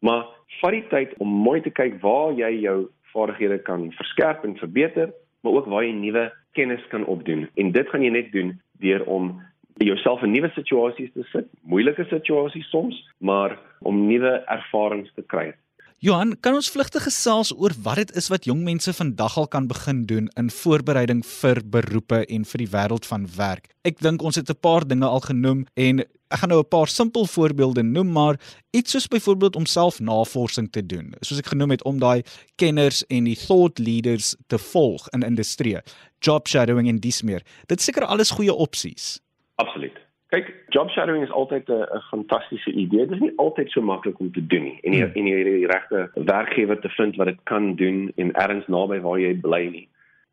Maar 0.00 0.24
vat 0.60 0.72
die 0.72 0.86
tyd 0.88 1.14
om 1.18 1.28
mooi 1.28 1.60
te 1.60 1.70
kyk 1.70 2.00
waar 2.00 2.32
jy 2.32 2.50
jou 2.62 2.88
vaardighede 3.12 3.58
kan 3.58 3.92
verskerp 3.92 4.44
en 4.44 4.56
verbeter 4.56 5.12
maar 5.40 5.52
ook 5.52 5.66
waar 5.66 5.84
jy 5.84 5.92
nuwe 5.92 6.32
kennis 6.52 6.86
kan 6.88 7.04
opdoen. 7.06 7.48
En 7.54 7.72
dit 7.72 7.88
gaan 7.88 8.02
jy 8.02 8.10
net 8.10 8.32
doen 8.32 8.56
deur 8.82 9.04
om 9.06 9.36
jouself 9.84 10.22
in 10.22 10.34
nuwe 10.34 10.50
situasies 10.54 11.12
te 11.14 11.22
sit, 11.32 11.46
moeilike 11.62 12.04
situasies 12.10 12.70
soms, 12.70 12.98
maar 13.18 13.58
om 13.86 14.06
nuwe 14.06 14.38
ervarings 14.46 15.12
te 15.14 15.22
kry. 15.22 15.52
Johan, 15.98 16.36
kan 16.38 16.54
ons 16.54 16.68
vlugtig 16.70 17.02
gesels 17.08 17.48
oor 17.50 17.72
wat 17.82 17.98
dit 17.98 18.10
is 18.20 18.28
wat 18.30 18.44
jong 18.46 18.60
mense 18.62 18.92
vandag 18.94 19.34
al 19.40 19.48
kan 19.50 19.64
begin 19.66 20.04
doen 20.06 20.28
in 20.38 20.46
voorbereiding 20.54 21.24
vir 21.26 21.58
beroepe 21.66 22.20
en 22.36 22.44
vir 22.46 22.62
die 22.62 22.68
wêreld 22.70 23.08
van 23.10 23.24
werk? 23.34 23.66
Ek 23.82 23.98
dink 23.98 24.22
ons 24.22 24.38
het 24.38 24.46
'n 24.46 24.60
paar 24.62 24.86
dinge 24.86 25.08
al 25.08 25.18
genoem 25.26 25.66
en 25.74 26.04
ek 26.30 26.38
gaan 26.38 26.50
nou 26.54 26.60
'n 26.60 26.70
paar 26.70 26.86
simpel 26.86 27.26
voorbeelde 27.26 27.82
noem, 27.82 28.12
maar 28.12 28.38
iets 28.70 28.92
soos 28.92 29.08
byvoorbeeld 29.08 29.56
om 29.56 29.66
self 29.66 29.98
navorsing 29.98 30.70
te 30.70 30.86
doen, 30.86 31.14
soos 31.20 31.38
ek 31.38 31.50
genoem 31.50 31.70
het 31.70 31.82
om 31.82 31.98
daai 31.98 32.22
kenners 32.56 33.02
en 33.08 33.24
die 33.24 33.36
thought 33.46 33.78
leaders 33.78 34.36
te 34.46 34.58
volg 34.58 35.08
in 35.08 35.22
industrie, 35.22 35.78
job 36.20 36.46
shadowing 36.46 36.88
en 36.88 37.00
dis 37.00 37.22
meer. 37.22 37.42
Dit 37.66 37.80
seker 37.80 38.04
alles 38.04 38.30
goeie 38.30 38.54
opsies. 38.54 39.18
Absoluut. 39.56 40.07
Kyk, 40.28 40.48
job 40.68 40.90
shadowing 40.92 41.22
is 41.24 41.30
altyd 41.32 41.68
'n 41.68 42.00
fantastiese 42.10 42.72
idee. 42.72 43.06
Dit 43.06 43.16
is 43.16 43.20
nie 43.20 43.36
altyd 43.36 43.70
so 43.70 43.80
maklik 43.80 44.18
om 44.20 44.32
te 44.32 44.46
doen 44.46 44.62
nie. 44.62 44.78
En 44.82 44.92
jy 44.92 45.04
hmm. 45.04 45.14
en 45.14 45.26
jy 45.26 45.44
die 45.44 45.66
regte 45.66 46.10
werkgewer 46.14 46.80
te 46.80 46.88
vind 46.88 47.16
wat 47.16 47.26
dit 47.26 47.40
kan 47.42 47.74
doen 47.74 48.12
en 48.16 48.32
ergens 48.32 48.66
naby 48.66 49.00
waar 49.00 49.20
jy 49.20 49.34
bly 49.40 49.68
nie. 49.72 49.88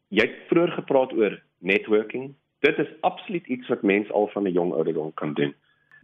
Jy 0.08 0.26
het 0.28 0.36
vroeër 0.48 0.72
gepraat 0.72 1.14
oor 1.14 1.40
networking. 1.60 2.34
Dit 2.60 2.80
is 2.80 2.92
absoluut 3.00 3.48
iets 3.48 3.68
wat 3.68 3.82
mens 3.82 4.12
al 4.12 4.28
van 4.28 4.44
'n 4.44 4.52
jong 4.52 4.74
ouderdom 4.74 5.14
kan 5.14 5.34
doen. 5.34 5.56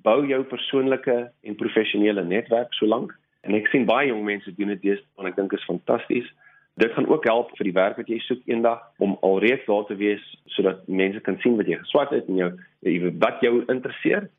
Bou 0.04 0.28
jou 0.28 0.44
persoonlike 0.44 1.32
en 1.42 1.56
professionele 1.56 2.24
netwerk 2.24 2.74
solank. 2.74 3.12
En 3.42 3.54
ek 3.54 3.68
sien 3.68 3.86
baie 3.86 4.08
jong 4.08 4.24
mense 4.24 4.56
doen 4.56 4.68
dit 4.68 4.82
deesdae 4.82 5.20
en 5.20 5.26
ek 5.26 5.36
dink 5.36 5.50
dit 5.50 5.60
is 5.60 5.66
fantasties. 5.66 6.34
Dit 6.76 6.92
gaan 6.92 7.08
ook 7.08 7.24
help 7.24 7.52
vir 7.58 7.64
die 7.64 7.80
werk 7.82 7.98
wat 7.98 8.08
jy 8.08 8.20
soek 8.20 8.42
eendag 8.46 8.80
om 8.98 9.18
alreeds 9.22 9.66
daar 9.66 9.86
te 9.86 9.96
wees 9.96 10.24
sodat 10.46 10.88
mense 10.88 11.20
kan 11.20 11.38
sien 11.40 11.58
wat 11.58 11.68
jy 11.68 11.78
geswat 11.78 12.10
het 12.10 12.28
en 12.28 12.36
jou 12.36 12.52
wat 13.22 13.42
jou 13.42 13.64
interesseer. 13.70 14.30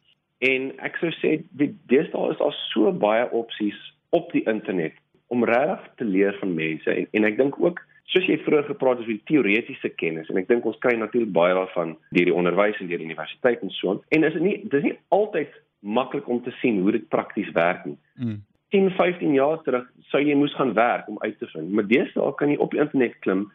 En 0.43 0.73
ek 0.83 0.99
sou 0.99 1.13
sê 1.21 1.37
deesdae 1.55 2.33
is 2.33 2.41
daar 2.41 2.57
so 2.73 2.93
baie 2.93 3.29
opsies 3.31 3.79
op 4.11 4.33
die 4.35 4.43
internet 4.51 4.99
om 5.33 5.45
regtig 5.49 5.89
te 5.97 6.05
leer 6.05 6.37
van 6.41 6.55
mense 6.55 6.91
en, 6.91 7.07
en 7.17 7.25
ek 7.25 7.39
dink 7.39 7.57
ook 7.63 7.81
soos 8.13 8.27
jy 8.29 8.37
vroeër 8.45 8.67
gepraat 8.69 9.01
het 9.01 9.07
oor 9.07 9.15
die 9.15 9.29
teoretiese 9.31 9.91
kennis 9.97 10.29
en 10.29 10.41
ek 10.43 10.49
dink 10.51 10.67
ons 10.69 10.81
kry 10.83 10.93
natuurlik 10.99 11.33
baie 11.33 11.55
daarvan 11.57 11.95
deur 12.11 12.29
die 12.29 12.35
onderwys 12.37 12.81
en 12.83 12.91
deur 12.91 13.01
die 13.01 13.09
universiteit 13.09 13.63
en 13.65 13.73
so 13.73 13.95
aan. 13.95 14.03
En 14.13 14.27
is 14.29 14.37
dit 14.37 14.45
nie 14.45 14.57
dis 14.75 14.85
nie 14.89 14.97
altyd 15.17 15.55
maklik 15.81 16.29
om 16.29 16.43
te 16.45 16.53
sien 16.61 16.83
hoe 16.83 16.93
dit 16.99 17.09
prakties 17.11 17.49
werk 17.57 17.87
nie. 17.89 17.97
Mm. 18.21 18.43
10, 18.73 18.91
15 18.99 19.35
jaar 19.37 19.63
terug 19.65 19.89
sou 20.11 20.21
jy 20.21 20.37
moes 20.37 20.55
gaan 20.59 20.75
werk 20.77 21.09
om 21.09 21.19
uit 21.23 21.39
te 21.39 21.49
vind. 21.55 21.73
Maar 21.73 21.89
deesdae 21.89 22.37
kan 22.41 22.53
jy 22.53 22.61
op 22.61 22.75
die 22.75 22.83
internet 22.85 23.17
klim 23.25 23.47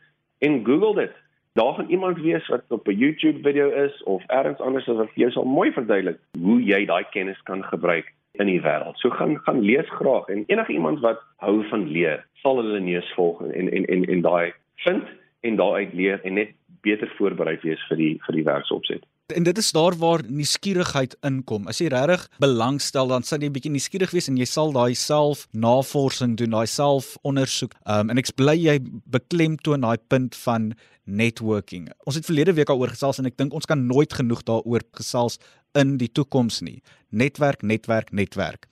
en 0.45 0.59
Google 0.65 0.95
dit 1.03 1.15
Daar 1.57 1.73
gaan 1.73 1.89
iemand 1.89 2.17
wees 2.17 2.47
wat 2.47 2.63
op 2.67 2.87
'n 2.87 2.97
YouTube 2.97 3.39
video 3.41 3.69
is 3.69 4.03
of 4.03 4.23
ergens 4.25 4.59
anders 4.59 4.85
wat 4.85 5.09
vir 5.13 5.21
jou 5.23 5.31
sal 5.31 5.43
mooi 5.43 5.71
verduidelik 5.71 6.19
hoe 6.41 6.63
jy 6.63 6.85
daai 6.85 7.05
kennis 7.09 7.41
kan 7.43 7.63
gebruik 7.63 8.13
in 8.31 8.45
die 8.45 8.61
wêreld. 8.61 8.97
So 8.97 9.09
gaan 9.09 9.39
gaan 9.39 9.61
lees 9.61 9.89
graag 9.89 10.27
en 10.27 10.43
enige 10.47 10.71
iemand 10.71 10.99
wat 10.99 11.19
hou 11.37 11.67
van 11.69 11.87
leer, 11.91 12.25
sal 12.33 12.55
hulle 12.55 12.79
neus 12.79 13.13
volg 13.13 13.41
en 13.41 13.71
en 13.71 13.85
en 13.85 14.05
en 14.05 14.21
daai 14.21 14.53
vind 14.75 15.03
en 15.39 15.55
daaruit 15.55 15.93
leer 15.93 16.19
en 16.23 16.33
net 16.33 16.49
beter 16.81 17.13
voorberei 17.17 17.57
wees 17.61 17.87
vir 17.87 17.97
die 17.97 18.17
vir 18.25 18.35
die 18.35 18.43
werksopset. 18.43 19.03
En 19.35 19.43
dit 19.43 19.57
is 19.57 19.71
daar 19.71 19.97
waar 19.97 20.21
nuuskierigheid 20.27 21.17
inkom. 21.19 21.65
As 21.67 21.81
jy 21.83 21.89
regtig 21.91 22.21
belangstel, 22.39 23.09
dan 23.11 23.25
sal 23.27 23.41
jy 23.43 23.49
'n 23.49 23.55
bietjie 23.57 23.71
nuuskierig 23.71 24.11
wees 24.15 24.29
en 24.31 24.37
jy 24.37 24.45
sal 24.45 24.71
daai 24.71 24.95
self 24.95 25.47
navorsing 25.51 26.37
doen, 26.37 26.49
daai 26.49 26.67
self 26.67 27.17
ondersoek. 27.23 27.75
Um 27.85 28.09
en 28.09 28.17
ek 28.17 28.35
bly 28.35 28.55
jy 28.55 28.79
beklemtoon 29.03 29.81
daai 29.81 29.97
punt 30.07 30.35
van 30.35 30.71
networking. 31.03 31.91
Ons 32.05 32.15
het 32.15 32.25
verlede 32.25 32.53
week 32.53 32.67
daaroor 32.67 32.95
gesels 32.95 33.19
en 33.19 33.25
ek 33.25 33.35
dink 33.35 33.53
ons 33.53 33.65
kan 33.65 33.85
nooit 33.85 34.13
genoeg 34.13 34.43
daaroor 34.43 34.81
gesels 34.95 35.39
in 35.75 35.97
die 35.97 36.11
toekoms 36.11 36.61
nie. 36.61 36.81
Netwerk, 37.11 37.63
netwerk, 37.63 38.13
netwerk. 38.13 38.67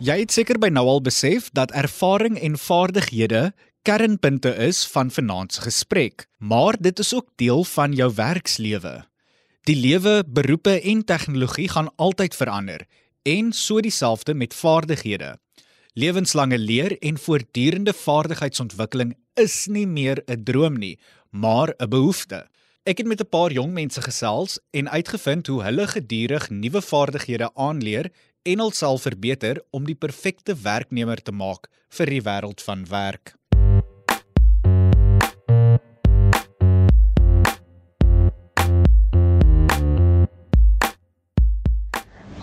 Jy 0.00 0.18
het 0.18 0.32
seker 0.32 0.58
by 0.58 0.68
nou 0.68 0.88
al 0.88 1.00
besef 1.02 1.50
dat 1.52 1.70
ervaring 1.72 2.40
en 2.40 2.56
vaardighede 2.56 3.52
kernpunte 3.84 4.48
is 4.64 4.86
van 4.88 5.10
vanaand 5.10 5.52
se 5.52 5.60
gesprek, 5.60 6.26
maar 6.38 6.76
dit 6.80 6.98
is 6.98 7.14
ook 7.14 7.26
deel 7.36 7.64
van 7.64 7.92
jou 7.92 8.08
werkslewe. 8.14 9.04
Die 9.68 9.76
lewe, 9.76 10.22
beroepe 10.26 10.80
en 10.80 11.02
tegnologie 11.04 11.68
gaan 11.68 11.90
altyd 11.96 12.36
verander 12.36 12.86
en 13.22 13.52
so 13.52 13.80
dieselfde 13.80 14.34
met 14.34 14.54
vaardighede. 14.54 15.34
Lewenslange 15.92 16.58
leer 16.58 16.96
en 16.98 17.18
voortdurende 17.18 17.92
vaardigheidsontwikkeling 17.92 19.12
is 19.34 19.66
nie 19.66 19.86
meer 19.86 20.22
'n 20.26 20.42
droom 20.44 20.78
nie, 20.78 20.98
maar 21.30 21.74
'n 21.78 21.88
behoefte. 21.88 22.48
Ek 22.84 22.98
het 22.98 23.06
met 23.06 23.20
'n 23.20 23.28
paar 23.28 23.52
jong 23.52 23.72
mense 23.72 24.02
gesels 24.02 24.58
en 24.70 24.90
uitgevind 24.90 25.46
hoe 25.46 25.62
hulle 25.62 25.86
gedurig 25.86 26.50
nuwe 26.50 26.82
vaardighede 26.82 27.50
aanleer 27.54 28.10
en 28.42 28.58
hulself 28.58 29.02
verbeter 29.02 29.62
om 29.70 29.84
die 29.84 29.94
perfekte 29.94 30.54
werknemer 30.54 31.22
te 31.22 31.32
maak 31.32 31.68
vir 31.88 32.06
die 32.06 32.22
wêreld 32.22 32.60
van 32.62 32.86
werk. 32.88 33.34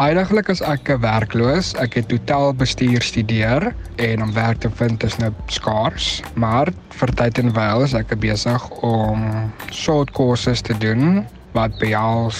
Eindelik 0.02 0.48
is 0.50 0.64
ek 0.66 0.88
werkloos. 1.04 1.76
Ek 1.78 1.94
het 2.00 2.10
hotelbestuur 2.10 3.04
studeer 3.06 3.68
en 4.02 4.24
om 4.26 4.32
werk 4.34 4.64
te 4.64 4.72
vind 4.80 5.04
is 5.06 5.20
nou 5.22 5.30
skaars, 5.54 6.24
maar 6.34 6.72
vir 6.98 7.14
tyd 7.20 7.38
en 7.44 7.52
wyl 7.54 7.86
is 7.86 7.94
ek 7.94 8.16
besig 8.24 8.66
om 8.82 9.28
short 9.70 10.10
courses 10.18 10.66
te 10.66 10.74
doen 10.82 11.22
wat 11.54 11.78
behels 11.84 12.40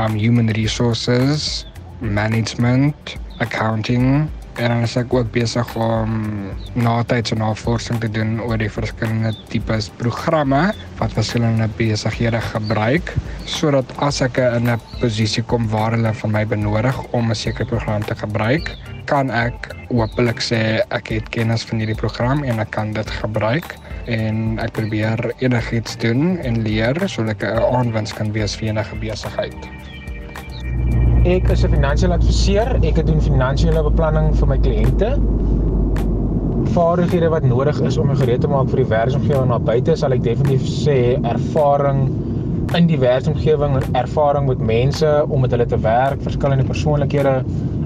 um 0.00 0.16
human 0.16 0.48
resources, 0.56 1.66
management, 2.00 3.18
accounting 3.44 4.30
en 4.56 4.68
dan 4.68 4.82
is 4.82 4.96
ek 4.96 5.14
ook 5.14 5.30
besig 5.32 5.68
om 5.76 6.18
natydse 6.74 7.36
navorsing 7.40 8.00
te 8.00 8.10
doen 8.12 8.40
oor 8.44 8.58
die 8.60 8.70
verskillende 8.72 9.32
tipes 9.48 9.88
programme 10.00 10.72
wat 11.00 11.14
verskillende 11.16 11.68
besighede 11.78 12.40
gebruik 12.52 13.14
sodat 13.48 13.88
as 14.04 14.20
ek 14.20 14.38
in 14.38 14.68
'n 14.68 14.80
posisie 15.00 15.42
kom 15.42 15.68
waar 15.68 15.92
hulle 15.96 16.12
van 16.14 16.30
my 16.30 16.44
benodig 16.46 16.96
om 17.12 17.30
'n 17.30 17.34
sekere 17.34 17.66
program 17.66 18.02
te 18.02 18.14
gebruik, 18.14 18.76
kan 19.06 19.30
ek 19.30 19.74
hopelik 19.90 20.40
sê 20.40 20.80
ek 20.90 21.08
het 21.08 21.28
kennis 21.30 21.64
van 21.64 21.78
hierdie 21.78 21.98
program 21.98 22.44
en 22.44 22.60
ek 22.60 22.70
kan 22.70 22.92
dit 22.92 23.10
gebruik 23.10 23.76
en 24.06 24.58
ek 24.58 24.72
probeer 24.72 25.32
enigiets 25.38 25.96
doen 25.96 26.38
en 26.38 26.62
leer 26.62 26.94
sodat 27.06 27.42
ek 27.42 27.42
'n 27.42 27.74
aanwinst 27.76 28.14
kan 28.14 28.32
wees 28.32 28.56
vir 28.56 28.68
enige 28.68 28.96
besigheid. 28.96 29.91
Ek 31.22 31.48
is 31.54 31.62
'n 31.62 31.70
finansiële 31.70 32.14
adviseur. 32.18 32.68
Ek 32.82 32.96
doen 33.06 33.20
finansiële 33.22 33.82
beplanning 33.86 34.32
vir 34.34 34.48
my 34.50 34.56
kliënte. 34.58 35.10
Vaardighede 36.74 37.28
wat 37.30 37.44
nodig 37.46 37.78
is 37.80 37.96
om 37.96 38.10
'n 38.10 38.16
gereed 38.16 38.40
te 38.40 38.48
maak 38.48 38.68
vir 38.70 38.82
die 38.82 38.90
werksomgewing 38.90 39.46
na 39.48 39.58
buite, 39.58 39.94
sal 39.96 40.12
ek 40.12 40.22
definitief 40.22 40.62
sê 40.66 41.22
ervaring 41.22 42.10
in 42.74 42.86
die 42.88 42.98
werksomgewing 42.98 43.76
en 43.76 43.94
ervaring 43.94 44.48
met 44.48 44.58
mense 44.58 45.24
om 45.28 45.40
met 45.40 45.50
hulle 45.50 45.66
te 45.66 45.78
werk, 45.78 46.22
verskillende 46.22 46.64
persoonlikhede 46.64 47.44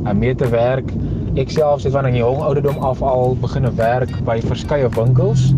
om 0.08 0.18
mee 0.18 0.34
te 0.34 0.48
werk. 0.48 0.90
Ek 1.36 1.50
self 1.50 1.82
het 1.82 1.92
van 1.92 2.06
'n 2.06 2.16
jong 2.16 2.40
ouderdom 2.40 2.78
af 2.78 3.02
al 3.02 3.36
begine 3.40 3.70
werk 3.74 4.24
by 4.24 4.40
verskeie 4.40 4.88
winkels. 4.88 5.52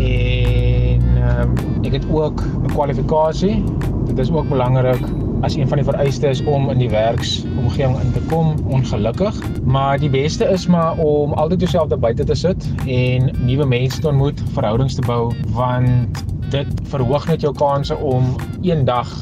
En 0.00 1.02
um, 1.28 1.52
ek 1.84 1.92
het 1.92 2.06
ook 2.10 2.40
'n 2.40 2.72
kwalifikasie. 2.72 3.62
Dit 4.06 4.18
is 4.18 4.32
ook 4.32 4.48
belangrik 4.48 5.23
as 5.44 5.56
een 5.58 5.68
van 5.68 5.80
die 5.80 5.84
vereistes 5.84 6.40
om 6.48 6.70
in 6.72 6.78
die 6.80 6.88
werksomgewing 6.88 7.98
in 8.00 8.12
te 8.14 8.22
kom 8.30 8.54
ongelukkig 8.72 9.36
maar 9.76 10.00
die 10.00 10.08
beste 10.08 10.48
is 10.48 10.64
maar 10.66 10.98
om 10.98 11.32
altyd 11.32 11.66
jouself 11.66 11.90
daar 11.92 12.00
buite 12.00 12.24
te 12.24 12.34
sit 12.34 12.64
en 12.86 13.28
nuwe 13.44 13.66
mense 13.68 14.00
te 14.00 14.08
ontmoet 14.08 14.40
verhoudings 14.56 14.96
te 14.96 15.04
bou 15.04 15.34
want 15.52 16.24
dit 16.54 16.80
verhoog 16.92 17.28
net 17.28 17.44
jou 17.44 17.52
kanse 17.56 17.96
om 17.96 18.32
eendag 18.62 19.12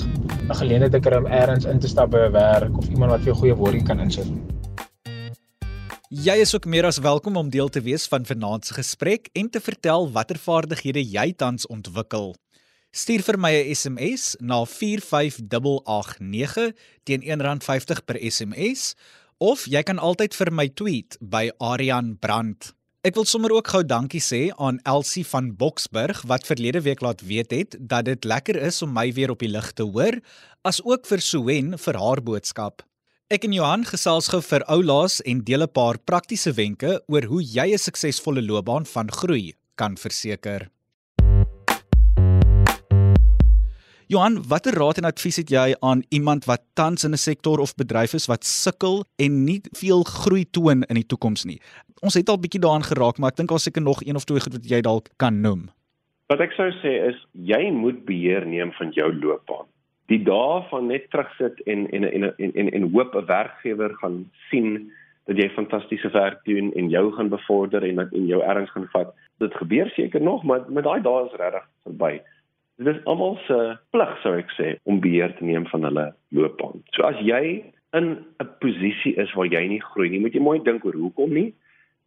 'n 0.48 0.54
geleentheid 0.54 0.92
te 0.92 1.00
kry 1.00 1.18
om 1.18 1.26
elders 1.26 1.64
in 1.64 1.78
te 1.78 1.88
stap 1.88 2.10
by 2.10 2.26
'n 2.28 2.32
werk 2.32 2.78
of 2.78 2.88
iemand 2.88 3.10
wat 3.10 3.20
vir 3.20 3.32
jou 3.32 3.38
goeie 3.38 3.54
woordjie 3.54 3.82
kan 3.82 4.00
insit 4.00 4.30
Jy 6.12 6.34
is 6.44 6.54
ook 6.54 6.66
meer 6.68 6.84
as 6.84 6.98
welkom 6.98 7.36
om 7.36 7.48
deel 7.50 7.68
te 7.68 7.80
wees 7.80 8.04
van 8.06 8.24
vanaand 8.24 8.66
se 8.66 8.74
gesprek 8.74 9.30
en 9.32 9.48
te 9.50 9.60
vertel 9.60 10.10
watter 10.12 10.36
vaardighede 10.36 11.00
jy 11.00 11.32
tans 11.32 11.66
ontwikkel. 11.66 12.34
Stuur 12.92 13.22
vir 13.24 13.38
my 13.40 13.56
'n 13.56 13.72
SMS 13.72 14.36
na 14.38 14.68
45889 14.68 16.76
teen 17.08 17.22
R1.50 17.24 18.04
per 18.04 18.20
SMS 18.20 18.92
of 19.40 19.64
jy 19.64 19.80
kan 19.82 19.98
altyd 19.98 20.34
vir 20.36 20.52
my 20.52 20.68
tweet 20.68 21.16
by 21.20 21.50
Arian 21.56 22.18
Brandt. 22.20 22.74
Ek 23.00 23.16
wil 23.16 23.24
sommer 23.24 23.52
ook 23.56 23.72
gou 23.72 23.82
dankie 23.82 24.20
sê 24.20 24.52
aan 24.58 24.78
Elsie 24.84 25.24
van 25.24 25.56
Boksburg 25.56 26.20
wat 26.28 26.44
verlede 26.44 26.84
week 26.84 27.00
laat 27.00 27.24
weet 27.24 27.50
het 27.50 27.76
dat 27.80 28.04
dit 28.04 28.24
lekker 28.24 28.60
is 28.60 28.82
om 28.82 28.92
my 28.92 29.12
weer 29.12 29.30
op 29.30 29.40
die 29.40 29.48
lig 29.48 29.72
te 29.72 29.88
hoor, 29.88 30.20
as 30.62 30.84
ook 30.84 31.06
vir 31.08 31.20
Suwen 31.20 31.78
vir 31.78 31.96
haar 31.96 32.20
boodskap. 32.20 32.82
Ek 33.32 33.48
en 33.48 33.56
Johan 33.56 33.88
gesels 33.88 34.28
gou 34.28 34.44
vir 34.44 34.60
oulaas 34.68 35.24
en 35.24 35.40
deel 35.40 35.64
'n 35.64 35.72
paar 35.72 35.96
praktiese 35.96 36.52
wenke 36.52 37.00
oor 37.08 37.24
hoe 37.24 37.42
jy 37.42 37.72
'n 37.72 37.78
suksesvolle 37.78 38.44
loopbaan 38.44 38.84
van 38.84 39.08
groei 39.08 39.56
kan 39.76 39.96
verseker. 39.96 40.68
Johan, 44.12 44.34
watter 44.48 44.74
raad 44.76 44.98
en 45.00 45.06
advies 45.08 45.38
het 45.40 45.48
jy 45.48 45.70
aan 45.88 46.02
iemand 46.12 46.44
wat 46.44 46.60
tans 46.76 47.04
in 47.04 47.14
'n 47.16 47.22
sektor 47.22 47.58
of 47.64 47.72
bedryf 47.74 48.12
is 48.12 48.26
wat 48.28 48.44
sukkel 48.44 49.04
en 49.16 49.44
nie 49.44 49.60
veel 49.82 50.02
groei 50.02 50.44
toon 50.50 50.82
in 50.82 50.96
die 51.00 51.06
toekoms 51.06 51.44
nie? 51.44 51.60
Ons 52.02 52.14
het 52.14 52.28
al 52.28 52.38
bietjie 52.38 52.60
daaraan 52.60 52.84
geraak, 52.84 53.18
maar 53.18 53.30
ek 53.30 53.36
dink 53.36 53.48
daar's 53.48 53.62
seker 53.62 53.82
nog 53.82 54.02
een 54.04 54.16
of 54.16 54.24
twee 54.24 54.40
goed 54.40 54.52
wat 54.52 54.68
jy 54.68 54.80
dalk 54.80 55.08
kan 55.16 55.40
noem. 55.40 55.70
Wat 56.28 56.40
ek 56.40 56.52
sou 56.52 56.68
sê 56.82 56.92
is 57.08 57.16
jy 57.32 57.70
moet 57.70 58.04
beheer 58.04 58.44
neem 58.46 58.72
van 58.72 58.90
jou 58.90 59.08
loopbaan. 59.14 59.66
Die 60.08 60.22
dae 60.22 60.60
van 60.68 60.86
net 60.86 61.08
terugsit 61.10 61.60
en 61.64 61.88
en 61.90 62.04
en 62.04 62.22
en 62.38 62.52
en, 62.54 62.70
en 62.72 62.92
hoop 62.92 63.14
'n 63.14 63.26
werkgewer 63.26 63.94
gaan 64.02 64.30
sien 64.50 64.92
dat 65.24 65.36
jy 65.36 65.48
fantastiese 65.48 66.10
werk 66.10 66.44
doen 66.44 66.72
en 66.74 66.88
jou 66.88 67.12
gaan 67.12 67.28
bevorder 67.28 67.82
en 67.82 67.94
dat 67.94 68.12
en 68.12 68.26
jou 68.26 68.42
erns 68.42 68.70
gaan 68.70 68.88
vat. 68.92 69.14
Dit 69.38 69.54
gebeur 69.54 69.88
seker 69.88 70.20
nog, 70.20 70.44
maar 70.44 70.60
met 70.68 70.84
daai 70.84 71.00
dae 71.00 71.24
is 71.24 71.38
regtig 71.38 71.66
verby. 71.82 72.20
Dit 72.82 72.96
is 72.96 73.04
almal 73.04 73.36
se 73.46 73.56
plig 73.94 74.12
sou 74.22 74.34
ek 74.38 74.50
sê 74.56 74.74
om 74.90 75.00
beheer 75.00 75.34
te 75.38 75.44
neem 75.46 75.66
van 75.70 75.86
hulle 75.86 76.06
loopbaan. 76.34 76.82
So 76.96 77.06
as 77.06 77.18
jy 77.22 77.62
in 77.94 78.06
'n 78.42 78.48
posisie 78.60 79.14
is 79.16 79.32
waar 79.34 79.46
jy 79.46 79.66
nie 79.68 79.80
groei 79.80 80.08
nie, 80.10 80.20
moet 80.20 80.34
jy 80.34 80.40
mooi 80.40 80.58
dink 80.62 80.84
oor 80.84 80.94
hoekom 80.94 81.32
nie. 81.32 81.54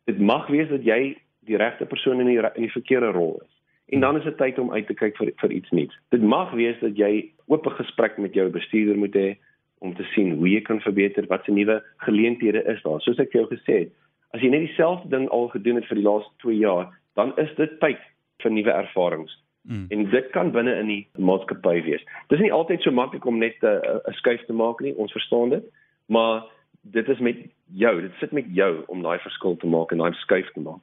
Dit 0.05 0.19
mag 0.19 0.47
wees 0.47 0.69
dat 0.69 0.83
jy 0.83 1.15
die 1.45 1.57
regte 1.57 1.85
persoon 1.85 2.19
in 2.19 2.27
die 2.27 2.37
in 2.37 2.65
die 2.67 2.77
verkeerde 2.77 3.11
rol 3.11 3.39
is. 3.43 3.51
En 3.93 3.99
dan 3.99 4.17
is 4.17 4.23
dit 4.23 4.37
tyd 4.37 4.59
om 4.59 4.71
uit 4.71 4.87
te 4.87 4.93
kyk 4.93 5.17
vir 5.17 5.31
vir 5.41 5.51
iets 5.51 5.69
nuuts. 5.71 5.97
Dit 6.09 6.21
mag 6.21 6.51
wees 6.51 6.79
dat 6.81 6.97
jy 6.97 7.31
oop 7.47 7.65
gesprek 7.65 8.17
met 8.17 8.33
jou 8.33 8.49
bestuurder 8.49 8.97
moet 8.97 9.13
hê 9.13 9.37
om 9.79 9.93
te 9.95 10.03
sien 10.15 10.33
hoe 10.39 10.49
jy 10.49 10.61
kan 10.61 10.81
verbeter, 10.81 11.27
wat 11.27 11.45
se 11.45 11.51
nuwe 11.51 11.83
geleenthede 11.97 12.63
is 12.65 12.81
daar. 12.81 13.01
Soos 13.01 13.19
ek 13.19 13.31
vir 13.31 13.41
jou 13.41 13.49
gesê 13.51 13.79
het, 13.85 13.91
as 14.33 14.41
jy 14.41 14.49
net 14.49 14.65
dieselfde 14.65 15.09
ding 15.09 15.27
al 15.29 15.47
gedoen 15.53 15.75
het 15.75 15.85
vir 15.85 15.99
die 15.99 16.07
laaste 16.07 16.31
2 16.41 16.57
jaar, 16.57 16.89
dan 17.15 17.33
is 17.37 17.51
dit 17.59 17.79
tyd 17.79 18.01
vir 18.41 18.51
nuwe 18.51 18.73
ervarings. 18.73 19.35
Mm. 19.67 19.85
En 19.89 20.09
dit 20.09 20.29
kan 20.29 20.51
binne 20.51 20.75
in 20.77 20.87
die 20.87 21.07
maatskappy 21.17 21.81
wees. 21.83 22.03
Dit 22.27 22.37
is 22.37 22.43
nie 22.43 22.53
altyd 22.53 22.81
so 22.81 22.91
maklik 22.91 23.25
om 23.25 23.37
net 23.37 23.57
'n 23.61 23.81
'n 24.09 24.13
skuif 24.13 24.45
te 24.45 24.53
maak 24.53 24.79
nie, 24.79 24.93
ons 24.95 25.11
verstaan 25.11 25.49
dit, 25.49 25.63
maar 26.05 26.43
dit 26.81 27.09
is 27.09 27.19
met 27.19 27.37
jou, 27.73 28.01
dit 28.01 28.11
sit 28.19 28.31
met 28.31 28.45
jou 28.53 28.83
om 28.87 29.01
daai 29.01 29.19
verskil 29.19 29.57
te 29.57 29.67
maak 29.67 29.91
en 29.91 29.97
daai 29.97 30.13
skuif 30.13 30.51
te 30.53 30.59
maak. 30.59 30.81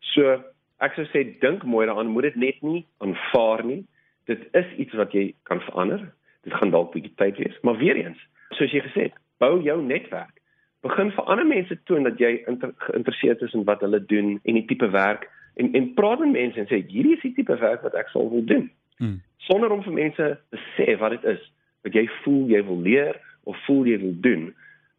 So, 0.00 0.42
ek 0.80 0.94
sou 0.94 1.04
sê 1.04 1.24
dink 1.40 1.64
mooi 1.64 1.86
daaraan, 1.86 2.06
moet 2.06 2.22
dit 2.22 2.36
net 2.36 2.62
nie 2.62 2.86
aanvaar 2.98 3.64
nie. 3.64 3.84
Dit 4.26 4.48
is 4.52 4.66
iets 4.76 4.94
wat 4.94 5.12
jy 5.12 5.34
kan 5.42 5.60
verander. 5.60 6.12
Dit 6.42 6.54
gaan 6.54 6.70
dalk 6.70 6.92
bietjie 6.92 7.14
tyd 7.16 7.36
wees, 7.36 7.58
maar 7.62 7.76
weer 7.76 7.96
eens, 7.96 8.18
soos 8.50 8.72
jy 8.72 8.80
gesê 8.80 9.02
het, 9.02 9.18
bou 9.38 9.60
jou 9.62 9.82
netwerk. 9.82 10.40
Begin 10.82 11.12
vir 11.14 11.24
ander 11.30 11.46
mense 11.46 11.76
toon 11.84 12.02
dat 12.02 12.18
jy 12.18 12.42
inter, 12.50 12.72
geïnteresseerd 12.88 13.42
is 13.42 13.54
in 13.54 13.64
wat 13.64 13.80
hulle 13.80 14.00
doen 14.06 14.40
en 14.42 14.54
die 14.54 14.66
tipe 14.66 14.88
werk 14.90 15.28
En 15.54 15.72
en 15.72 15.94
praat 15.94 16.18
met 16.18 16.32
mense 16.32 16.60
en 16.60 16.68
sê 16.70 16.82
hierdie 16.88 17.16
is 17.16 17.24
die 17.24 17.34
tipe 17.36 17.56
werk 17.60 17.82
wat 17.82 17.94
ek 17.94 18.08
sal 18.14 18.30
wil 18.30 18.44
doen. 18.44 18.70
Hmm. 18.96 19.20
Sonder 19.48 19.70
om 19.74 19.82
vir 19.82 19.92
mense 19.92 20.28
te 20.50 20.62
sê 20.76 20.96
wat 20.98 21.16
dit 21.16 21.24
is 21.34 21.42
wat 21.82 21.94
jy 21.98 22.06
voel 22.22 22.48
jy 22.50 22.62
wil 22.64 22.80
leer 22.80 23.18
of 23.50 23.58
voel 23.66 23.86
jy 23.90 23.98
wil 23.98 24.14
doen, 24.24 24.50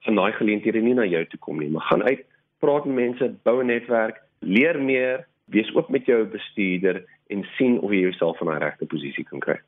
gaan 0.03 0.19
daai 0.19 0.33
geleenthede 0.35 0.81
nie 0.83 0.95
na 0.97 1.05
jou 1.07 1.23
toe 1.31 1.39
kom 1.39 1.61
nie, 1.63 1.69
maar 1.71 1.85
gaan 1.87 2.03
uit, 2.03 2.25
praat 2.59 2.85
met 2.85 2.95
mense, 2.95 3.29
bou 3.47 3.61
'n 3.63 3.71
netwerk, 3.71 4.19
leer 4.39 4.79
meer, 4.81 5.27
wees 5.45 5.69
oop 5.75 5.89
met 5.89 6.05
jou 6.05 6.25
bestuurder 6.25 7.03
en 7.27 7.45
sien 7.57 7.79
of 7.79 7.91
jy 7.91 8.03
jouself 8.07 8.41
in 8.41 8.47
daai 8.47 8.59
regte 8.59 8.85
posisie 8.85 9.23
kan 9.23 9.39
kry. 9.39 9.59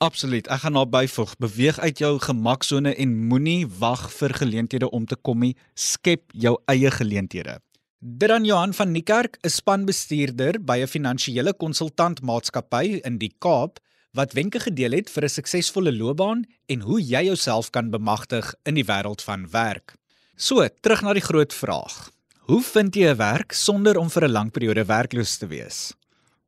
Absoluut. 0.00 0.46
Ek 0.48 0.62
gaan 0.62 0.78
daarby 0.78 1.06
voeg. 1.12 1.34
Beweeg 1.36 1.78
uit 1.78 1.98
jou 1.98 2.18
gemaksone 2.18 2.94
en 2.96 3.10
moenie 3.28 3.66
wag 3.80 4.06
vir 4.12 4.32
geleenthede 4.32 4.90
om 4.90 5.04
te 5.04 5.16
kom 5.16 5.42
nie. 5.44 5.56
Skep 5.74 6.32
jou 6.32 6.56
eie 6.72 6.90
geleenthede. 6.90 7.58
Dran 8.00 8.46
Johan 8.48 8.72
van 8.72 8.94
Niekerk 8.94 9.34
is 9.44 9.58
spanbestuurder 9.60 10.56
by 10.64 10.78
'n 10.80 10.88
finansiële 10.88 11.52
konsultantmaatskappy 11.52 13.04
in 13.04 13.18
die 13.18 13.34
Kaap 13.38 13.76
wat 14.16 14.32
wenke 14.32 14.58
gedeel 14.58 14.92
het 14.92 15.10
vir 15.10 15.24
'n 15.24 15.28
suksesvolle 15.28 15.92
loopbaan 15.92 16.46
en 16.66 16.80
hoe 16.80 17.00
jy 17.02 17.24
jouself 17.24 17.70
kan 17.70 17.90
bemagtig 17.90 18.54
in 18.64 18.74
die 18.74 18.84
wêreld 18.84 19.20
van 19.20 19.50
werk. 19.50 19.96
So, 20.36 20.66
terug 20.80 21.02
na 21.02 21.12
die 21.12 21.20
groot 21.20 21.52
vraag. 21.52 22.10
Hoe 22.48 22.62
vind 22.62 22.94
jy 22.94 23.10
'n 23.10 23.16
werk 23.16 23.52
sonder 23.52 23.98
om 23.98 24.08
vir 24.08 24.24
'n 24.24 24.32
lang 24.32 24.50
periode 24.50 24.84
werkloos 24.84 25.36
te 25.36 25.46
wees? 25.46 25.92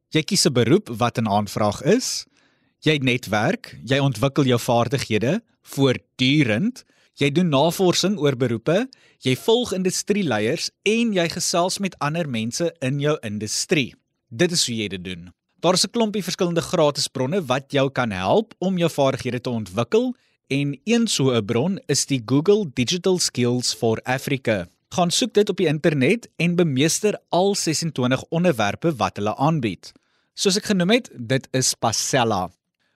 Jy 0.09 0.23
kies 0.23 0.47
'n 0.47 0.53
beroep 0.53 0.88
wat 0.88 1.19
'n 1.19 1.29
aanvraag 1.29 1.83
is. 1.83 2.25
Jy 2.81 2.97
netwerk, 2.97 3.79
jy 3.85 3.99
ontwikkel 3.99 4.45
jou 4.45 4.59
vaardighede 4.59 5.43
voortdurend. 5.62 6.85
Jy 7.20 7.29
doen 7.37 7.51
navorsing 7.53 8.14
oor 8.16 8.37
beroepe, 8.40 8.87
jy 9.20 9.35
volg 9.37 9.75
industrieleiers 9.77 10.70
en 10.88 11.12
jy 11.12 11.27
gesels 11.29 11.77
met 11.85 11.96
ander 12.01 12.29
mense 12.29 12.70
in 12.81 13.03
jou 13.03 13.18
industrie. 13.20 13.92
Dit 14.33 14.55
is 14.57 14.64
hoe 14.66 14.77
jy 14.79 14.88
dit 14.94 15.05
doen. 15.05 15.29
Daar 15.61 15.75
is 15.75 15.85
'n 15.85 15.92
klompie 15.92 16.25
verskillende 16.25 16.62
gratis 16.62 17.09
bronne 17.09 17.44
wat 17.44 17.72
jou 17.72 17.90
kan 17.90 18.11
help 18.11 18.55
om 18.59 18.79
jou 18.79 18.90
vaardighede 18.90 19.40
te 19.40 19.51
ontwikkel 19.51 20.14
en 20.48 20.81
een 20.85 21.07
so 21.07 21.31
'n 21.31 21.44
bron 21.44 21.79
is 21.87 22.07
die 22.07 22.22
Google 22.25 22.70
Digital 22.75 23.18
Skills 23.18 23.75
for 23.75 24.01
Africa. 24.05 24.68
Gaan 24.88 25.11
soek 25.11 25.35
dit 25.35 25.48
op 25.48 25.57
die 25.57 25.66
internet 25.66 26.29
en 26.37 26.57
bemeester 26.57 27.20
al 27.29 27.55
26 27.55 28.25
onderwerpe 28.31 28.96
wat 28.96 29.16
hulle 29.16 29.37
aanbied. 29.37 29.92
Soos 30.35 30.57
ek 30.57 30.64
genoem 30.64 30.90
het, 30.90 31.11
dit 31.12 31.48
is 31.51 31.75
Pasella. 31.75 32.51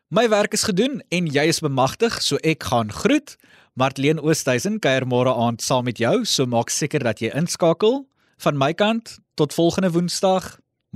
My 0.08 0.28
werk 0.28 0.52
is 0.52 0.62
gedoen 0.62 1.02
en 1.08 1.26
jy 1.26 1.48
is 1.50 1.60
bemagtig, 1.60 2.22
so 2.22 2.36
ek 2.36 2.62
gaan 2.62 2.92
groet. 2.92 3.36
Martleen 3.76 4.16
Oosthuizen 4.24 4.78
kuier 4.80 5.04
môre 5.04 5.34
aand 5.36 5.60
saam 5.60 5.84
met 5.84 5.98
jou, 6.00 6.22
so 6.24 6.46
maak 6.48 6.70
seker 6.72 7.02
dat 7.04 7.18
jy 7.20 7.28
inskakel. 7.36 8.06
Van 8.40 8.56
my 8.56 8.70
kant, 8.72 9.18
tot 9.36 9.52
volgende 9.52 9.90
Woensdag. 9.92 10.46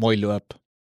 Mooi 0.00 0.16
loop. 0.16 0.56